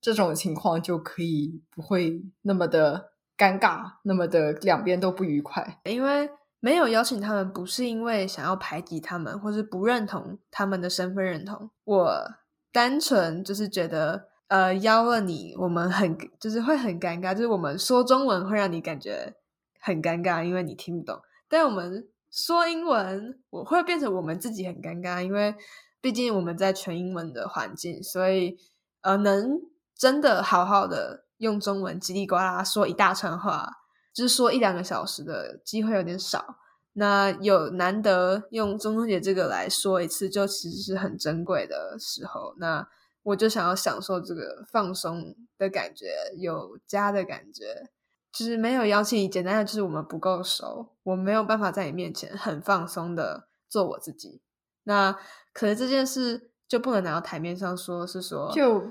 [0.00, 5.80] 这种情况就可以不会那么的尴尬，那么的两边都不愉快。
[5.84, 12.30] 因为没有邀请他们，不是因为想要排挤他们，或是不认同他们的身份认同，我
[12.72, 14.28] 单纯就是觉得。
[14.48, 19.34] 呃，邀了你，我们很就是会很尴尬，就是我们说中文会让你感觉
[19.80, 21.16] 很尴尬，因为你听不懂；
[21.48, 25.54] 但我们说英文，我会变成我们自己很尴尬，因为
[26.02, 28.58] 毕竟我们在全英文的环境，所以
[29.00, 29.62] 呃，能
[29.96, 33.78] 真的好好的用中文叽里呱啦说一大串话，
[34.12, 36.58] 就是说一两个小时的机会有点少。
[36.94, 42.54] 那有难得用中秋节这个来说一次，就其实是很珍贵的时候。
[42.58, 42.86] 那
[43.22, 47.88] 我就想要享受这个放松的感觉，有家的感觉。
[48.30, 54.40] 就是没有邀请你，简单的就是我们不够熟，我没有办法在你面前很放松的做我自己。
[54.84, 55.16] 那
[55.52, 58.82] 可是这件事就不能拿到台面上说，是说就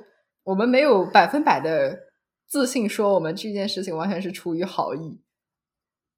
[0.44, 1.98] 我们没有百分百的
[2.48, 5.20] 自信，说我们这件事情完全是出于好意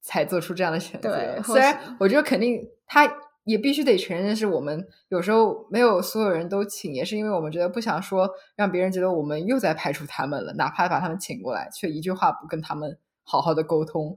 [0.02, 1.42] 才做出这样的选择。
[1.44, 3.12] 虽然我觉得肯定他
[3.46, 14.16] 也必须得承认，是我们有时候没有所有人都请，也是因为我们觉得不想说让别人觉得我们又在排除他们了，哪怕把他们请过来，却一句话不跟他们好好的沟通，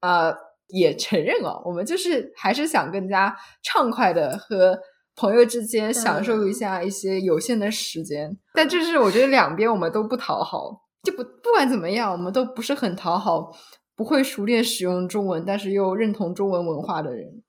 [0.00, 0.36] 呃，
[0.68, 4.80] 也承认了，我们就是还是想更加畅快的和
[5.16, 8.38] 朋友之间享受一下一些有限的时间。
[8.52, 13.50] 但这是我觉得两边我们都不讨好，就不不管怎么样，我们都不是很讨好
[13.96, 17.42] 不会熟练使用中文，但是又认同中文文化的人。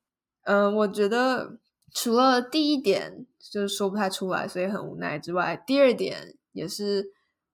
[0.43, 1.59] 嗯，我觉得
[1.93, 7.05] 除了第一点就是说不太出来，所以很无奈之外，第二点也是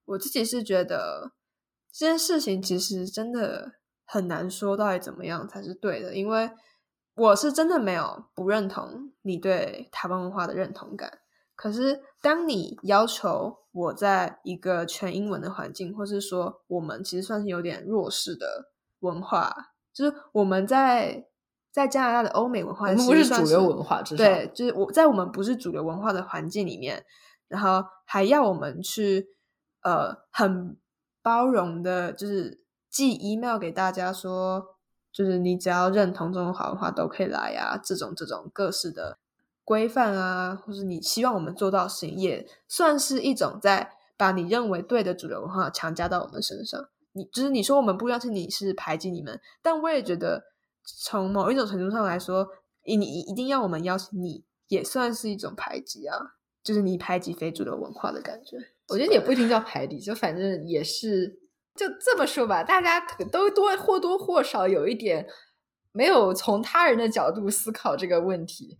[0.06, 1.32] 我自己是觉得
[1.92, 3.72] 这件事情其实真的
[4.06, 6.52] 很难说到底怎么样才是对的，因为
[7.16, 11.20] 我是真的没有不认同你对台湾文化的认同感。
[11.56, 19.54] 可是当你要求我在一个全英文的环境，或是说我们其实算是有点弱势的文化，
[19.94, 21.28] 就是我们在
[21.72, 27.06] 在加拿大的欧美文化，我们不是主流文化，对，就是我在我们不是主流文化的环境里面，
[27.48, 29.28] 然后还要我们去
[29.84, 30.76] 呃很
[31.22, 34.73] 包容的，就是寄 email 给大家说，
[35.14, 39.20] 就是你只要认同中文好文化都可以来啊，这种这种各式的
[39.64, 46.90] 规范啊，或是你希望我们做到的事情，也算是一种在把你认为对的主流文化强加到我们身上。
[47.14, 50.46] 你就是你说我们不邀请你是排挤你们，但我也觉得
[50.84, 52.48] 从某一种程度上来说，
[52.86, 56.18] 你你一定要我们邀请你，也算是一种排挤啊，
[56.64, 58.58] 就是你排挤非主流文化的感觉。
[58.88, 61.40] 我觉得也不一定叫排挤，就反正也是
[61.76, 65.28] 就这么说吧，大家可都多或多或少有一点
[65.92, 68.80] 没有从他人的角度思考这个问题。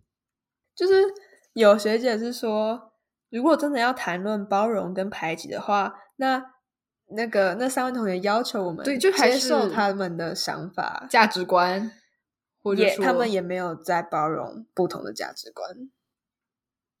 [0.74, 1.04] 就是
[1.52, 2.92] 有学姐是说，
[3.30, 6.52] 如果真的要谈论包容跟排挤的话，那
[7.08, 11.92] 那个那三位同学要求我们对就接受他们的想法，价值观，
[12.62, 15.90] 或者说也他们也没有在包容不同的价值观。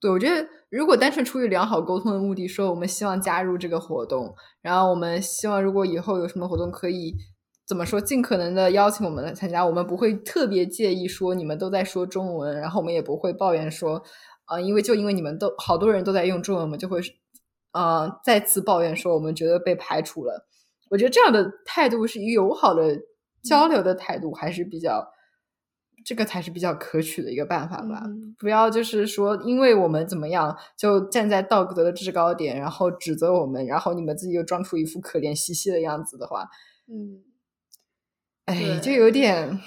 [0.04, 7.14] 对，我觉得如果单纯出于良好沟通的目的，说我们希望加入这个活动，然后我们希望如果以后有什么活动可以
[7.66, 14.02] 怎么说，尽可能的邀请我们来参加，我们不会特别介意说你们都在说中文，然后我们也不会抱怨说，
[14.52, 17.00] 呃，因为就因为你们都好多人都在用中文，我们就会
[17.72, 20.46] 呃再次抱怨说我们觉得被排除了。
[20.90, 22.94] 我觉得这样的态度是友好的
[23.42, 25.02] 交流的态度，还是比较。
[26.04, 28.02] 这个才是比较可取的一个办法吧。
[28.04, 36.48] 嗯不要就是说，因为我们怎么样，就站在道德的制高点，然后指责我们，然后你们自己又装出一副可怜兮兮的样子的话，
[36.88, 37.22] 嗯，
[38.44, 39.58] 哎，就有点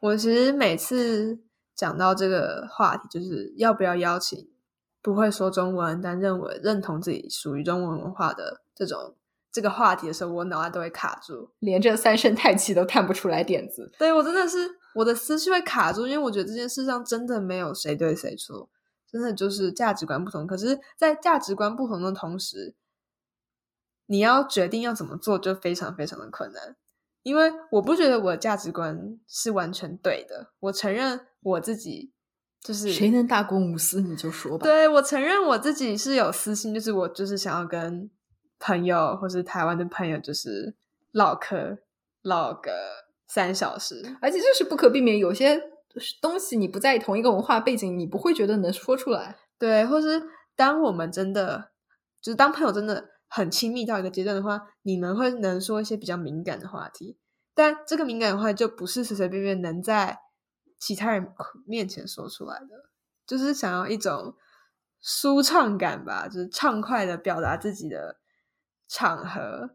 [0.00, 1.40] 我其实每次
[1.74, 4.48] 讲到这个话题，就是要不要邀请
[5.00, 9.16] 不会说中文但认为认同自己属于中文文化的这种
[9.50, 11.50] 这个话题的时候，我脑袋都会卡住。
[11.58, 13.90] 连这三声叹气都叹不出来点子。
[13.98, 14.58] 对我真的是
[14.94, 18.68] 我的思绪会卡住，因为我觉得这件事上真的没有谁对谁错，
[19.10, 20.46] 真的就是价值观不同。
[20.46, 22.74] 可是，在价值观不同的同时，
[24.06, 26.76] 你要决定要怎么做，就非常非常的困难。
[27.22, 32.12] 因为我不觉得我的价值观是完全对的，我承认我自己
[32.60, 34.64] 就是谁能大公无私，你就说吧。
[34.64, 38.10] 对我承认我自己是有私心，就是我就是想要跟
[38.58, 40.74] 朋友或是台湾的朋友就是
[41.12, 41.78] 唠嗑
[42.22, 42.72] 唠个
[43.32, 45.58] 三小时，而且就是不可避免，有些
[46.20, 49.38] 东西你不在同一个文化背景，你不会觉得能说出来。
[49.58, 50.22] 对，或是
[50.54, 51.70] 当我们真的
[52.20, 57.16] 就是当朋友真的很亲密到一个阶段的话，你们会能说一些比较敏感的话题，
[57.54, 60.18] 但这个敏感的话就不是随随便便能在
[60.78, 61.26] 其他人
[61.66, 62.90] 面前说出来的，
[63.26, 64.34] 就是想要一种
[65.00, 68.18] 舒畅感吧，就是畅快的表达自己的
[68.86, 69.70] 场合。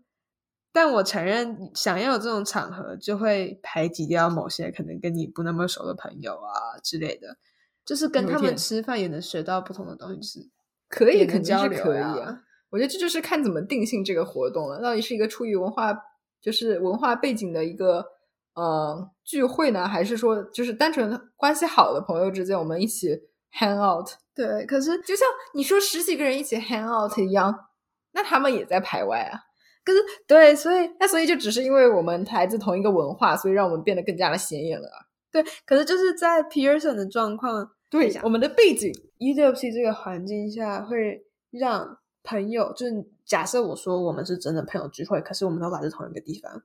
[0.80, 7.36] 但我承认，想要有这种场合，就会排挤掉某些可能跟你不那么熟的朋友啊之类的。
[7.84, 10.49] 就是跟他们吃饭也能学到不同的东西，就是
[10.88, 12.43] 可以，肯定是可以啊。
[12.69, 15.97] 我觉得这就是看怎么定性这个活动了，到底是一个出于文化，
[16.39, 18.05] 就是文化背景的一个
[18.53, 23.19] 呃聚会呢，还是说就是单纯关系好的朋友之间，我们一起
[23.51, 24.07] hang out？
[24.36, 24.63] 对。
[24.67, 27.67] 可是就像你说十几个人一起 hang out 一样，
[28.11, 29.47] 那他们也在排外啊。
[29.88, 35.08] 可是对，所以那所以就只是因为我们来自同一个文化，所以让我们变得更加的显眼了啊。
[35.32, 46.62] 对，可是就是在 Pearson 的状况，对下我们的背景，UWC 这个环境下，会让朋友，就是假设我说我们是真的朋友聚会，可是我们都来自同一个地方，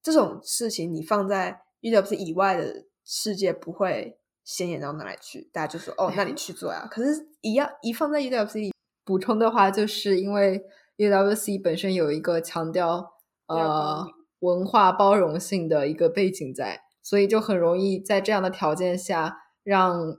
[0.00, 6.86] 这种事情你放在 UWC 以外的世界不会显眼到哪里去，大家就说哦，那你去做呀。
[6.88, 8.70] 可是，一样一放在 UWC
[9.04, 10.62] 补充的话，就是因为
[10.98, 13.12] UWC 本身有一个强调
[13.46, 14.06] 呃
[14.40, 20.16] 文化包容性的一个背景在，所以就很容易在这样的条件下，让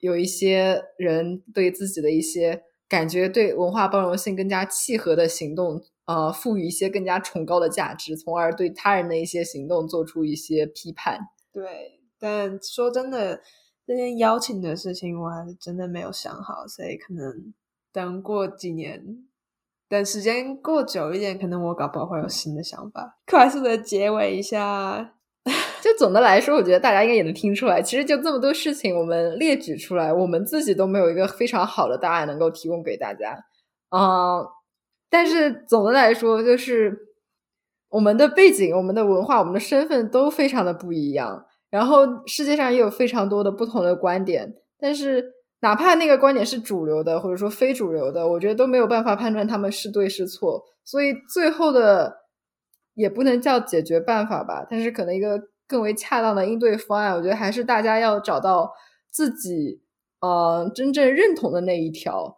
[0.00, 11.18] 有一些人对自己的一些感觉对文化包容性更加契合的行动，呃，赋予一些更加崇高的价值，从而对他人的一些行动做出一些批判。
[11.52, 13.40] 对，但说真的，
[13.86, 17.52] 这件邀请的事情我还是真的没有想好，所以可能。
[17.94, 19.04] 等过几年，
[19.92, 23.18] 等时间过久一点，可能我搞不好会有新的想法。
[23.26, 25.12] 快速的结尾一下，
[25.84, 33.38] 就总的来说，我觉得大家应该也能听出来，其实就这么多事情，我们列举出来，我们自己都没有一个非常好的答案能够提供给大家。
[33.94, 34.42] 嗯，
[35.10, 36.98] 但是总的来说，就是
[37.90, 41.44] 我们的背景、我们的文化、我们的身份都非常的不一样。
[41.68, 45.41] 然后世界上也有非常多的不同的观点，但是。
[45.62, 50.64] 哪怕那个观点是主流的，或者说非主流的，我觉得都没有办法判断他们是对是错。
[50.84, 52.24] 所以最后的
[52.94, 58.72] 也不能叫解决办法吧，但是可能一个更为恰当的应对方案，我觉得还是大家要找到
[59.08, 59.80] 自己
[60.20, 62.36] 呃真正认同的那一条。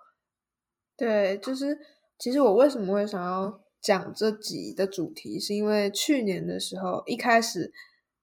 [0.95, 1.79] 对，就是
[2.19, 7.73] 其实我为什么会想要讲这集的主题，是因为去年的时候一开始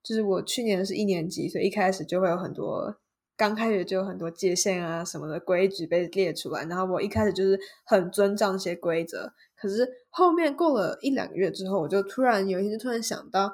[0.04, 3.01] 就是我去年是一年级，所以一开始就会有很多。
[3.42, 9.34] 刚开始就有很多界限啊什么的规矩被列出来，然后我一开始就是很遵照那些规则。
[9.60, 13.52] 可是后面过了一两个月之后，我就突然有一天就突然想到，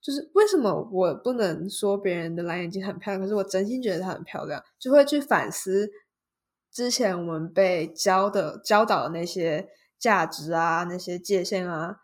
[0.00, 5.90] 就是为什么我不能说别人的蓝眼睛很漂亮，可是我真心觉得它很漂亮，就会去反思
[6.72, 11.98] 之前我们被教的教导的那些价值啊、那些界限啊，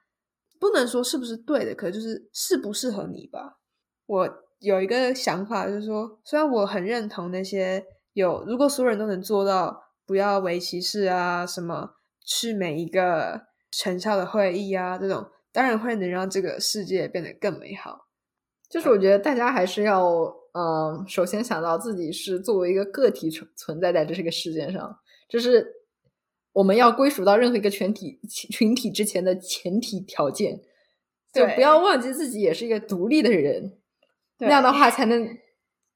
[0.61, 3.61] 不能说是不是对的，可就是适不适合你吧，
[4.05, 4.48] 我。
[4.59, 11.95] 有一个想法，就是说，虽然我很认同那些有，如果所有人都能做到不要为歧视啊，什么
[12.25, 18.07] 去每一个成效的会议啊，这种当然会能让这个世界变得更美好。
[18.69, 20.05] 就是我觉得大家还是要，
[20.53, 24.99] 嗯，首先想到自己是作为一个个体存存在在这个世界上，
[25.29, 25.67] 这是
[26.53, 30.61] 我们要归属到任何一个群体群体之前的前提条件。
[31.33, 33.79] 就不要忘记自己也是一个独立的人。
[34.39, 35.37] 那样的话才能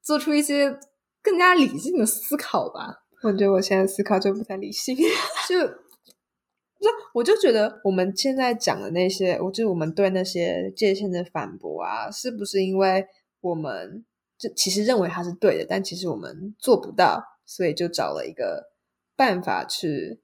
[0.01, 0.77] 做出一些
[1.21, 3.03] 更加理性的思考吧。
[3.21, 4.95] 我觉得我现在思考就不太理性，
[5.47, 13.07] 就就我就觉得我们现在讲的那些，我就我们对那些界限的反驳啊，是不是因为
[13.39, 14.03] 我们
[14.37, 18.71] 就其实认为它是对的，但其实我们做不到，所以就找了一个
[19.15, 20.19] 办法去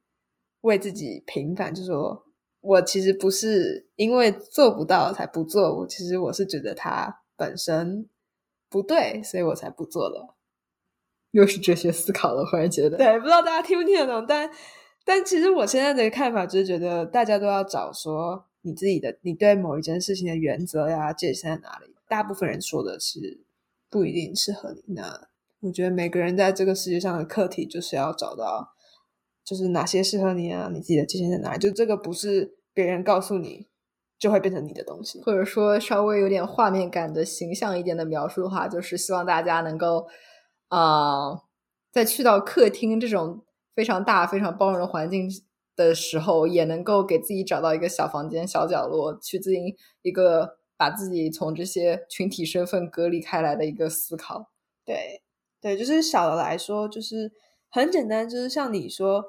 [0.60, 2.26] 为自己平反，就说
[2.60, 7.22] 我其实不是因为做不到才不做，我其实我是觉得它。
[7.40, 8.10] 本身
[8.70, 10.36] 不对，所以我才不做了。
[11.32, 14.52] 又是哲学思考了，忽然觉得，对，不知道大家听不听得懂，但
[15.06, 21.96] 但其实我现在的看法就是觉得，大家都要找说你自己的，你对某一件事情的原则呀界限在哪里。
[22.08, 23.42] 大部分人说的是
[23.90, 24.84] 不一定适合你。
[24.94, 25.28] 那
[25.62, 28.74] 我觉得每个人在这个世界上的课题就是要找到，
[29.44, 31.60] 就是哪些适合你啊，你自己的界限在哪里。
[31.60, 33.68] 就这个不是别人告诉你。
[34.20, 40.08] 就会变成你的东西，或者说稍微有点画面感的形象一点的描述的话，就是希望大家能够，
[40.68, 41.42] 啊，
[41.92, 45.30] 在去到客厅这种非常大、非常包容的环境
[45.76, 54.52] 的时候，也能够给自己找到一个小房间、小角落，去进行一个把自己从这些群体身份隔离开来的一个思考。
[54.86, 55.22] 对，
[55.62, 57.32] 对，就是小的来说，就是
[57.70, 59.24] 很简单，就是像你说。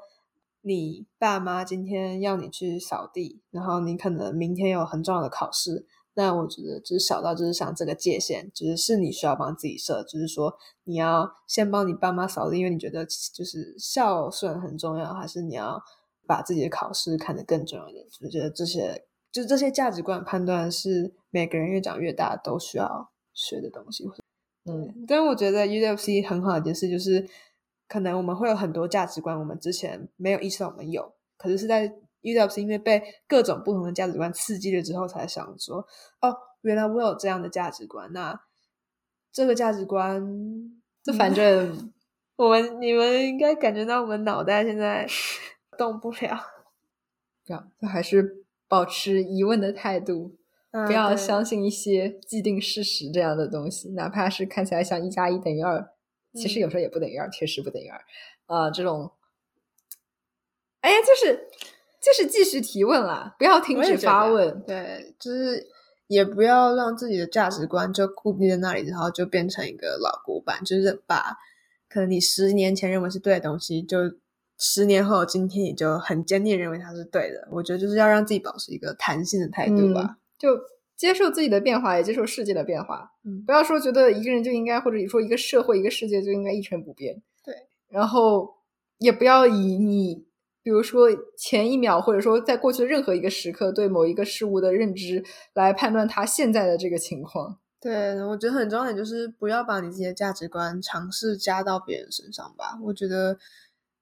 [0.62, 10.54] 你爸妈今天要你去扫地，然后你可能明天有很重要的考试，那我觉得就是小到就是想这个界限，就是是你需要帮自己设，就是说
[10.84, 15.82] 你要先帮你爸妈扫地，因为你觉得就是孝顺很重要，还是你要
[16.26, 18.06] 把自己的考试看得更重要一点？
[18.10, 24.06] 就觉得这些，就这些价值观判断是每个人越长越大都需要学的东西。
[24.66, 27.26] 嗯，但我觉得 UFC 很好的一件事就是。
[27.90, 35.78] 可能我们会有很多价值观，我们之前没有意识到我们有，可是是在遇到是因为被各种不同的价值观刺激了之后，才想说，
[36.20, 38.08] 哦，原来我有这样的价值观。
[38.12, 38.40] 那
[39.32, 40.24] 这个价值观，
[41.02, 41.92] 这反正
[42.36, 45.04] 我们你们应该感觉到我们脑袋现在
[45.76, 46.40] 动不了，
[47.44, 50.36] 不要，就还是保持疑问的态度，
[50.86, 55.90] 不要相信一些既定事实这样的东西，哪怕是看起来像一加一等于二。
[56.34, 58.00] 其实有时候也不等于二，确实不等于二，
[58.46, 59.10] 啊，这种，
[60.80, 61.48] 哎呀，就是
[62.00, 64.62] 就是继续提问啦，不要停止发问。
[64.62, 65.68] 对，就是
[66.06, 71.36] 也不要让自己的价值观就固定在那里，然后就变成一个老古板，就是把
[71.88, 73.98] 可能你十年前认为是对的东西，就
[74.56, 77.48] 十年后今天你就很坚定认为它是对的。
[77.50, 80.16] 我觉得就是要让自己保持一个弹性的态度吧。
[80.38, 80.48] 就
[81.00, 83.12] 接受自己的变化，也接受世界的变化。
[83.24, 87.22] 嗯不要说觉得一个人就应该，或者说一个社会、一个世界就应该一成不变。
[87.42, 87.54] 对，
[87.88, 88.56] 然后
[88.98, 90.26] 也不要以你，
[90.62, 95.24] 比如说前一秒，或者说在过去的任何一个时刻对某一个事物的认知
[95.54, 97.58] 来判断他现在的这个情况。
[97.80, 102.78] 对，我觉得很重要的就是不要把你自己的价值观尝试加到别人身上吧。
[102.84, 103.38] 我觉得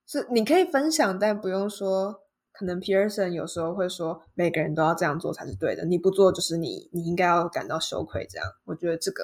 [0.04, 2.22] 是你可以分享，但不用说。
[2.58, 8.26] 可能 Pearson 有时候会说，每个人都要这样做才是对的，你不做就是你，你应该要感到羞愧。
[8.28, 9.22] 这样，我觉得这个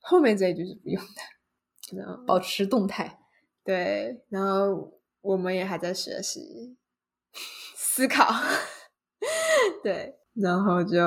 [0.00, 1.96] 后面这一句是不用的。
[1.96, 3.20] 然后保持动态。
[3.64, 6.76] 对，然后我们也还在学习
[7.76, 8.26] 思考，
[9.84, 10.98] 对，然后就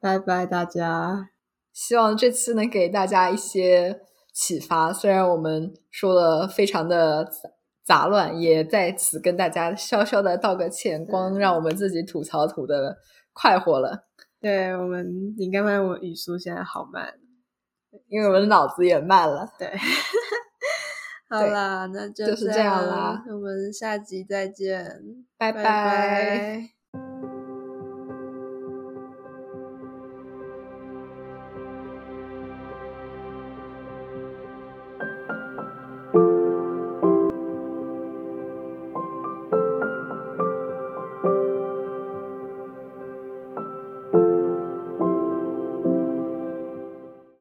[0.00, 1.28] 拜拜大家。
[1.72, 4.00] 希望这次能给大家一些
[4.32, 4.92] 启发。
[4.92, 7.30] 虽然我们说的非常的
[7.88, 12.98] 杂杂乱，也在此跟大家悄悄的道个歉，光让我们自己吐槽吐的
[13.32, 14.04] 快活了，
[14.40, 17.14] 对我们，你刚才我语速现在好慢。
[18.08, 19.48] 因为我们的脑子也慢了。
[19.58, 19.66] 对，
[21.30, 24.84] 好啦，那就就是这样啦我们下集再见，
[25.38, 26.77] 拜拜拜拜